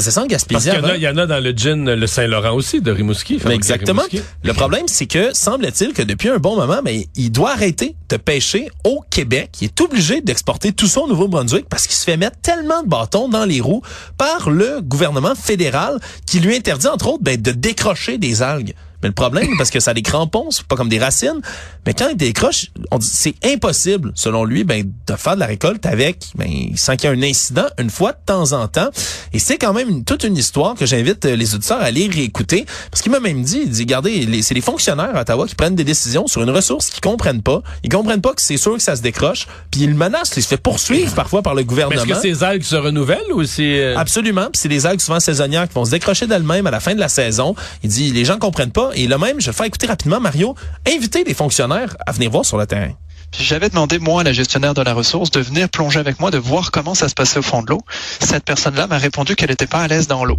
faisait 0.00 0.10
ça 0.10 0.20
en 0.20 0.26
Parce 0.26 0.44
Gaspésie 0.44 0.70
qu'il 0.70 0.78
y 0.78 0.82
en 0.82 0.88
a, 0.88 0.96
il 0.96 1.02
y 1.02 1.08
en 1.08 1.16
a 1.16 1.26
dans 1.26 1.42
le 1.42 1.52
gin 1.52 1.94
le 1.94 2.06
Saint-Laurent 2.06 2.52
aussi, 2.52 2.80
de 2.80 2.90
Rimouski. 2.90 3.40
Mais 3.46 3.54
exactement. 3.54 4.02
Rimouski. 4.02 4.28
Le 4.44 4.52
problème, 4.52 4.84
c'est 4.86 5.06
que 5.06 5.34
semble-t-il 5.34 5.92
que 5.92 6.02
depuis 6.02 6.28
un 6.28 6.38
bon 6.38 6.56
moment, 6.56 6.80
mais 6.84 7.08
il 7.16 7.30
doit 7.30 7.52
arrêter 7.52 7.96
de 8.08 8.16
pêcher 8.16 8.68
au 8.84 9.02
Québec. 9.10 9.50
Il 9.60 9.66
est 9.66 9.80
obligé 9.80 10.20
d'exporter 10.20 10.72
tout 10.72 10.86
au 10.98 11.08
Nouveau-Brunswick 11.08 11.66
parce 11.68 11.86
qu'il 11.86 11.96
se 11.96 12.04
fait 12.04 12.16
mettre 12.16 12.38
tellement 12.40 12.82
de 12.82 12.88
bâtons 12.88 13.28
dans 13.28 13.44
les 13.44 13.60
roues 13.60 13.82
par 14.18 14.50
le 14.50 14.80
gouvernement 14.80 15.34
fédéral 15.34 15.98
qui 16.26 16.40
lui 16.40 16.54
interdit, 16.54 16.86
entre 16.86 17.08
autres, 17.08 17.22
ben, 17.22 17.40
de 17.40 17.52
décrocher 17.52 18.18
des 18.18 18.42
algues. 18.42 18.74
Mais 19.06 19.10
le 19.10 19.14
problème, 19.14 19.48
parce 19.56 19.70
que 19.70 19.78
ça 19.78 19.92
a 19.92 19.94
des 19.94 20.02
crampons, 20.02 20.50
c'est 20.50 20.64
pas 20.66 20.74
comme 20.74 20.88
des 20.88 20.98
racines, 20.98 21.40
mais 21.86 21.94
quand 21.94 22.08
il 22.08 22.16
décroche, 22.16 22.66
on 22.90 22.98
dit 22.98 23.06
c'est 23.06 23.34
impossible, 23.44 24.10
selon 24.16 24.44
lui, 24.44 24.64
ben, 24.64 24.82
de 25.06 25.14
faire 25.14 25.34
de 25.36 25.40
la 25.40 25.46
récolte 25.46 25.86
avec, 25.86 26.24
ben, 26.34 26.48
sans 26.74 26.96
qu'il 26.96 27.08
y 27.08 27.12
ait 27.12 27.16
un 27.16 27.22
incident 27.22 27.66
une 27.78 27.90
fois 27.90 28.12
de 28.12 28.18
temps 28.26 28.52
en 28.52 28.66
temps. 28.68 28.88
Et 29.32 29.38
c'est 29.38 29.58
quand 29.58 29.72
même 29.72 29.88
une- 29.88 30.04
toute 30.04 30.24
une 30.24 30.36
histoire 30.36 30.74
que 30.74 30.86
j'invite 30.86 31.24
euh, 31.26 31.36
les 31.36 31.54
auditeurs 31.54 31.80
à 31.80 31.84
aller 31.84 32.08
réécouter. 32.12 32.66
Parce 32.90 33.02
qu'il 33.02 33.12
m'a 33.12 33.20
même 33.20 33.42
dit, 33.42 33.60
il 33.64 33.70
dit, 33.70 33.82
regardez, 33.82 34.42
c'est 34.42 34.54
les 34.54 34.60
fonctionnaires 34.60 35.14
à 35.16 35.20
Ottawa 35.20 35.46
qui 35.46 35.54
prennent 35.54 35.76
des 35.76 35.84
décisions 35.84 36.26
sur 36.26 36.42
une 36.42 36.50
ressource 36.50 36.90
qu'ils 36.90 37.00
comprennent 37.00 37.42
pas. 37.42 37.62
Ils 37.84 37.90
comprennent 37.90 38.20
pas 38.20 38.32
que 38.34 38.42
c'est 38.42 38.56
sûr 38.56 38.74
que 38.74 38.82
ça 38.82 38.96
se 38.96 39.02
décroche. 39.02 39.46
Puis 39.70 39.82
ils 39.82 39.94
menacent, 39.94 40.32
il 40.36 40.42
se 40.42 40.48
fait 40.48 40.56
poursuivre 40.56 41.14
parfois 41.14 41.42
par 41.42 41.54
le 41.54 41.62
gouvernement. 41.64 42.00
est-ce 42.02 42.22
que 42.22 42.34
ces 42.38 42.42
algues 42.44 42.62
se 42.64 42.76
renouvellent 42.76 43.32
ou 43.32 43.44
c'est... 43.44 43.80
euh, 43.80 43.96
Absolument. 43.96 44.44
Puis 44.52 44.60
c'est 44.62 44.68
des 44.68 44.86
algues 44.86 45.00
souvent 45.00 45.20
saisonnières 45.20 45.68
qui 45.68 45.74
vont 45.74 45.84
se 45.84 45.90
décrocher 45.90 46.26
d'elles-mêmes 46.26 46.66
à 46.66 46.70
la 46.70 46.80
fin 46.80 46.94
de 46.94 47.00
la 47.00 47.08
saison. 47.08 47.54
Il 47.82 47.90
dit, 47.90 48.10
les 48.12 48.24
gens 48.24 48.38
comprennent 48.38 48.70
pas. 48.72 48.90
Et 48.96 49.06
là 49.06 49.18
même, 49.18 49.40
je 49.42 49.46
vais 49.46 49.52
faire 49.52 49.66
écouter 49.66 49.86
rapidement, 49.86 50.20
Mario, 50.20 50.54
inviter 50.88 51.22
des 51.22 51.34
fonctionnaires 51.34 51.94
à 52.06 52.12
venir 52.12 52.30
voir 52.30 52.46
sur 52.46 52.56
le 52.56 52.66
terrain. 52.66 52.92
J'avais 53.38 53.68
demandé, 53.68 53.98
moi, 53.98 54.22
à 54.22 54.24
la 54.24 54.32
gestionnaire 54.32 54.72
de 54.72 54.80
la 54.80 54.94
ressource, 54.94 55.30
de 55.30 55.40
venir 55.40 55.68
plonger 55.68 56.00
avec 56.00 56.18
moi, 56.18 56.30
de 56.30 56.38
voir 56.38 56.70
comment 56.70 56.94
ça 56.94 57.10
se 57.10 57.14
passait 57.14 57.38
au 57.38 57.42
fond 57.42 57.60
de 57.62 57.70
l'eau. 57.70 57.82
Cette 58.20 58.44
personne-là 58.44 58.86
m'a 58.86 58.96
répondu 58.96 59.36
qu'elle 59.36 59.50
n'était 59.50 59.66
pas 59.66 59.80
à 59.80 59.88
l'aise 59.88 60.06
dans 60.06 60.24
l'eau. 60.24 60.38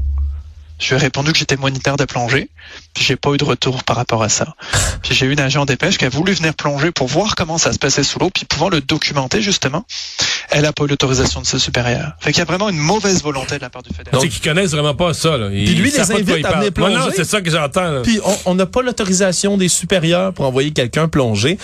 Je 0.80 0.90
lui 0.90 0.96
ai 0.96 0.98
répondu 1.06 1.32
que 1.32 1.38
j'étais 1.40 1.56
moniteur 1.58 1.98
de 1.98 2.06
plongée, 2.06 2.50
puis 2.94 3.04
j'ai 3.04 3.16
pas 3.16 3.32
eu 3.32 3.38
de 3.38 3.44
retour 3.44 3.84
par 3.84 3.96
rapport 3.96 4.22
à 4.22 4.30
ça. 4.30 4.54
Puis 5.04 5.16
j'ai 5.16 5.26
eu 5.26 5.32
une 5.34 5.40
agent 5.40 5.66
des 5.66 5.76
pêches 5.76 5.98
qui 5.98 6.06
a 6.06 6.10
voulu 6.10 6.34
venir 6.34 6.54
plonger 6.54 6.92
pour 6.92 7.08
voir 7.08 7.36
comment 7.36 7.58
ça 7.58 7.74
se 7.74 7.80
passait 7.80 8.04
sous 8.04 8.20
l'eau, 8.20 8.30
puis 8.34 8.46
pouvant 8.46 8.70
le 8.70 8.82
documenter 8.82 9.42
justement. 9.42 9.86
Elle 10.50 10.66
a 10.66 10.74
pas 10.74 10.84
eu 10.84 10.88
l'autorisation 10.88 11.42
de 11.42 11.46
ses 11.46 11.60
supérieurs. 11.60 12.14
Fait 12.20 12.32
qu'il 12.32 12.40
y 12.40 12.42
a 12.42 12.46
vraiment 12.46 12.70
une 12.70 12.78
mauvaise 12.78 13.22
volonté 13.24 13.58
de 13.58 13.62
la 13.62 13.70
part 13.70 13.82
du 13.84 13.90
fédéral. 13.94 14.20
C'est 14.22 14.30
qu'ils 14.30 14.42
connaissent 14.42 14.72
vraiment 14.72 14.94
pas 14.96 15.14
ça. 15.14 15.38
Là. 15.38 15.50
Ils 15.52 15.66
Puis 15.66 15.76
lui, 15.76 15.90
les 15.92 16.00
invite 16.00 16.28
ils 16.28 16.46
à 16.46 16.52
venir 16.52 16.72
parlent. 16.74 16.92
Non, 16.94 16.98
non, 17.00 17.02
plonger. 17.02 17.16
c'est 17.16 17.24
ça 17.26 17.42
que 17.42 17.50
j'entends. 17.50 17.92
là. 17.92 18.02
Puis 18.02 18.20
on- 18.24 18.38
on 18.52 18.56
n'a 18.56 18.66
pas 18.66 18.82
l'autorisation 18.82 19.58
des 19.58 19.70
supérieurs 19.70 20.34
pour 20.34 20.46
envoyer 20.46 20.72
quelqu'un 20.72 21.08
plonger. 21.08 21.58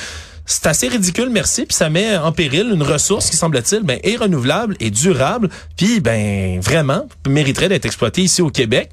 C'est 0.46 0.66
assez 0.68 0.90
ridicule, 0.90 1.30
merci, 1.30 1.66
puis 1.66 1.74
ça 1.76 1.90
met 1.90 2.18
en 2.18 2.34
péril 2.34 2.70
une 2.74 2.84
ressource 2.84 3.30
qui 3.30 3.38
semble-t-il 3.38 3.84
ben, 3.84 4.00
est 4.04 4.18
renouvelable 4.18 4.76
et 4.82 4.92
durable, 4.92 5.50
puis 5.78 6.02
ben 6.02 6.60
vraiment 6.60 7.08
mériterait 7.26 7.70
d'être 7.70 7.86
exploitée 7.86 8.24
ici 8.24 8.42
au 8.42 8.50
Québec. 8.50 8.90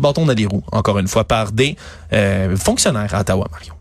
Bâton 0.00 0.26
dans 0.26 0.32
les 0.32 0.46
roues, 0.46 0.64
encore 0.72 0.98
une 0.98 1.08
fois, 1.08 1.24
par 1.24 1.52
des 1.52 1.76
euh, 2.12 2.56
fonctionnaires 2.56 3.14
à 3.14 3.20
Ottawa, 3.20 3.46
Mario. 3.50 3.74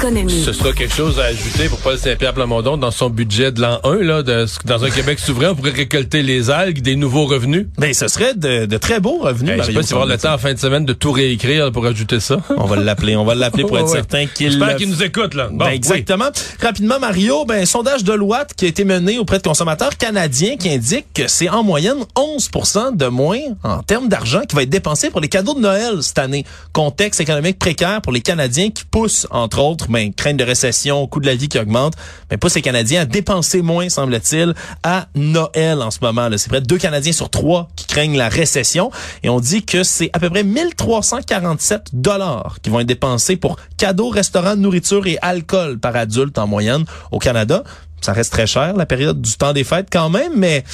Économie. 0.00 0.42
Ce 0.44 0.52
sera 0.52 0.72
quelque 0.72 0.94
chose 0.94 1.20
à 1.20 1.24
ajouter 1.24 1.68
pour 1.68 1.78
Paul 1.78 1.98
Saint-Pierre 1.98 2.32
Plamondon 2.32 2.78
dans 2.78 2.90
son 2.90 3.10
budget 3.10 3.52
de 3.52 3.60
l'an 3.60 3.80
1, 3.84 3.96
là, 3.96 4.22
de- 4.22 4.46
dans 4.64 4.82
un 4.84 4.90
Québec 4.90 5.18
souverain, 5.18 5.50
on 5.50 5.54
pourrait 5.54 5.70
récolter 5.72 6.22
les 6.22 6.48
algues, 6.50 6.80
des 6.80 6.96
nouveaux 6.96 7.26
revenus. 7.26 7.66
Ben, 7.76 7.92
ce 7.92 8.08
serait 8.08 8.32
de, 8.34 8.64
de 8.64 8.76
très 8.78 8.98
beaux 9.00 9.18
revenus. 9.18 9.50
Hey, 9.52 9.58
je 9.58 9.62
sais 9.64 9.72
Mario, 9.72 9.80
pas 9.80 9.82
s'il 9.86 9.94
va 9.96 10.02
avoir 10.02 10.16
le 10.16 10.18
temps 10.22 10.32
en 10.34 10.38
fin 10.38 10.54
de 10.54 10.58
semaine 10.58 10.86
de 10.86 10.92
tout 10.94 11.12
réécrire 11.12 11.70
pour 11.70 11.84
ajouter 11.86 12.18
ça. 12.18 12.38
On 12.56 12.64
va 12.64 12.76
l'appeler, 12.76 13.14
on 13.16 13.24
va 13.24 13.34
l'appeler 13.34 13.64
pour 13.64 13.78
être 13.78 13.86
ouais. 13.88 13.92
certain 13.92 14.26
qu'il 14.26 14.50
J'espère 14.50 14.76
qu'il 14.76 14.88
nous 14.88 15.02
écoute, 15.02 15.34
là. 15.34 15.48
Bon, 15.52 15.66
Ben, 15.66 15.70
exactement. 15.72 16.30
Rapidement, 16.62 16.98
Mario, 16.98 17.44
ben, 17.44 17.66
sondage 17.66 18.02
de 18.02 18.12
Loat 18.14 18.46
qui 18.56 18.64
a 18.64 18.68
été 18.68 18.84
mené 18.84 19.18
auprès 19.18 19.36
de 19.38 19.42
consommateurs 19.42 19.96
canadiens 19.98 20.56
qui 20.56 20.70
indique 20.70 21.06
que 21.14 21.26
c'est 21.28 21.50
en 21.50 21.62
moyenne 21.62 21.98
11% 22.16 22.96
de 22.96 23.06
moins 23.06 23.38
en 23.64 23.82
termes 23.82 24.08
d'argent 24.08 24.40
qui 24.48 24.56
va 24.56 24.62
être 24.62 24.70
dépensé 24.70 25.10
pour 25.10 25.20
les 25.20 25.28
cadeaux 25.28 25.54
de 25.54 25.60
Noël 25.60 26.02
cette 26.02 26.18
année. 26.18 26.46
Contexte 26.72 27.20
économique 27.20 27.58
précaire 27.58 28.00
pour 28.00 28.12
les 28.12 28.20
Canadiens 28.22 28.70
qui 28.70 28.84
poussent, 28.90 29.26
entre 29.30 29.58
autres, 29.60 29.89
ben, 29.90 30.12
crainte 30.12 30.36
de 30.36 30.44
récession, 30.44 31.06
coût 31.06 31.20
de 31.20 31.26
la 31.26 31.34
vie 31.34 31.48
qui 31.48 31.58
augmente, 31.58 31.94
mais 32.30 32.36
poussent 32.36 32.54
les 32.54 32.62
Canadiens 32.62 33.02
à 33.02 33.04
dépenser 33.04 33.62
moins, 33.62 33.88
semble-t-il, 33.88 34.54
à 34.82 35.08
Noël 35.14 35.82
en 35.82 35.90
ce 35.90 35.98
moment. 36.00 36.28
C'est 36.36 36.48
près 36.48 36.60
de 36.60 36.66
deux 36.66 36.78
Canadiens 36.78 37.12
sur 37.12 37.30
trois 37.30 37.68
qui 37.76 37.86
craignent 37.86 38.16
la 38.16 38.28
récession. 38.28 38.90
Et 39.22 39.28
on 39.28 39.40
dit 39.40 39.64
que 39.64 39.82
c'est 39.82 40.10
à 40.12 40.18
peu 40.18 40.30
près 40.30 40.44
1347 40.44 41.88
dollars 41.92 42.58
qui 42.62 42.70
vont 42.70 42.80
être 42.80 42.86
dépensés 42.86 43.36
pour 43.36 43.56
cadeaux, 43.76 44.08
restaurants, 44.08 44.56
nourriture 44.56 45.06
et 45.06 45.18
alcool 45.22 45.78
par 45.78 45.96
adulte 45.96 46.38
en 46.38 46.46
moyenne 46.46 46.84
au 47.10 47.18
Canada. 47.18 47.64
Ça 48.00 48.12
reste 48.12 48.32
très 48.32 48.46
cher, 48.46 48.74
la 48.74 48.86
période 48.86 49.20
du 49.20 49.36
temps 49.36 49.52
des 49.52 49.64
fêtes 49.64 49.88
quand 49.92 50.08
même, 50.08 50.32
mais 50.34 50.64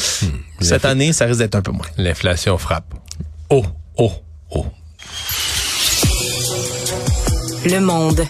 cette 0.61 0.85
année, 0.85 1.13
ça 1.13 1.25
risque 1.25 1.41
d'être 1.41 1.57
un 1.57 1.63
peu 1.63 1.73
moins. 1.73 1.87
L'inflation 1.97 2.57
frappe. 2.57 2.95
Oh, 3.51 3.65
oh, 3.97 4.13
oh. 4.51 4.67
Le 7.65 7.81
monde. 7.81 8.25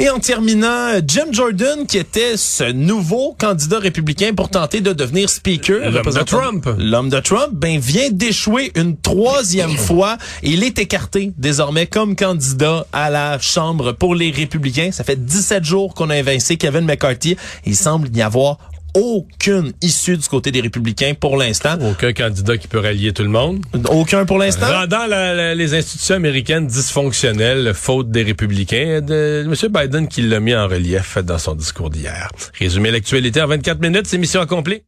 Et 0.00 0.08
en 0.08 0.18
terminant, 0.18 0.98
Jim 1.06 1.26
Jordan, 1.30 1.86
qui 1.86 1.98
était 1.98 2.38
ce 2.38 2.64
nouveau 2.64 3.36
candidat 3.38 3.78
républicain 3.78 4.32
pour 4.34 4.48
tenter 4.48 4.80
de 4.80 4.94
devenir 4.94 5.28
speaker. 5.28 5.90
L'homme 5.90 6.14
de 6.14 6.22
Trump. 6.22 6.68
L'homme 6.78 7.10
de 7.10 7.20
Trump, 7.20 7.50
ben, 7.52 7.78
vient 7.78 8.08
d'échouer 8.10 8.72
une 8.76 8.96
troisième 8.96 9.76
fois. 9.76 10.16
Et 10.42 10.52
il 10.52 10.64
est 10.64 10.78
écarté 10.78 11.34
désormais 11.36 11.86
comme 11.86 12.16
candidat 12.16 12.86
à 12.94 13.10
la 13.10 13.38
Chambre 13.40 13.92
pour 13.92 14.14
les 14.14 14.30
républicains. 14.30 14.90
Ça 14.90 15.04
fait 15.04 15.22
17 15.22 15.64
jours 15.64 15.92
qu'on 15.92 16.08
a 16.08 16.14
invincé 16.14 16.56
Kevin 16.56 16.86
McCarthy. 16.86 17.36
Il 17.66 17.76
semble 17.76 18.08
n'y 18.08 18.22
avoir 18.22 18.56
aucune 18.94 19.72
issue 19.82 20.16
du 20.16 20.26
côté 20.28 20.50
des 20.50 20.60
républicains 20.60 21.14
pour 21.18 21.36
l'instant. 21.36 21.76
Aucun 21.90 22.12
candidat 22.12 22.56
qui 22.58 22.68
peut 22.68 22.78
rallier 22.80 23.12
tout 23.12 23.22
le 23.22 23.28
monde. 23.28 23.64
Aucun 23.90 24.24
pour 24.26 24.38
l'instant. 24.38 24.66
Rendant 24.66 25.06
la- 25.06 25.34
la- 25.34 25.54
les 25.54 25.74
institutions 25.74 26.14
américaines 26.16 26.66
dysfonctionnelles, 26.66 27.72
faute 27.74 28.10
des 28.10 28.22
républicains, 28.22 29.00
de 29.00 29.44
M. 29.46 29.54
Biden 29.72 30.08
qui 30.08 30.22
l'a 30.22 30.40
mis 30.40 30.54
en 30.54 30.66
relief 30.68 31.18
dans 31.18 31.38
son 31.38 31.54
discours 31.54 31.90
d'hier. 31.90 32.28
Résumé 32.58 32.90
l'actualité 32.90 33.40
en 33.42 33.46
24 33.46 33.80
minutes, 33.80 34.06
c'est 34.06 34.18
mission 34.18 34.40
accomplie. 34.40 34.82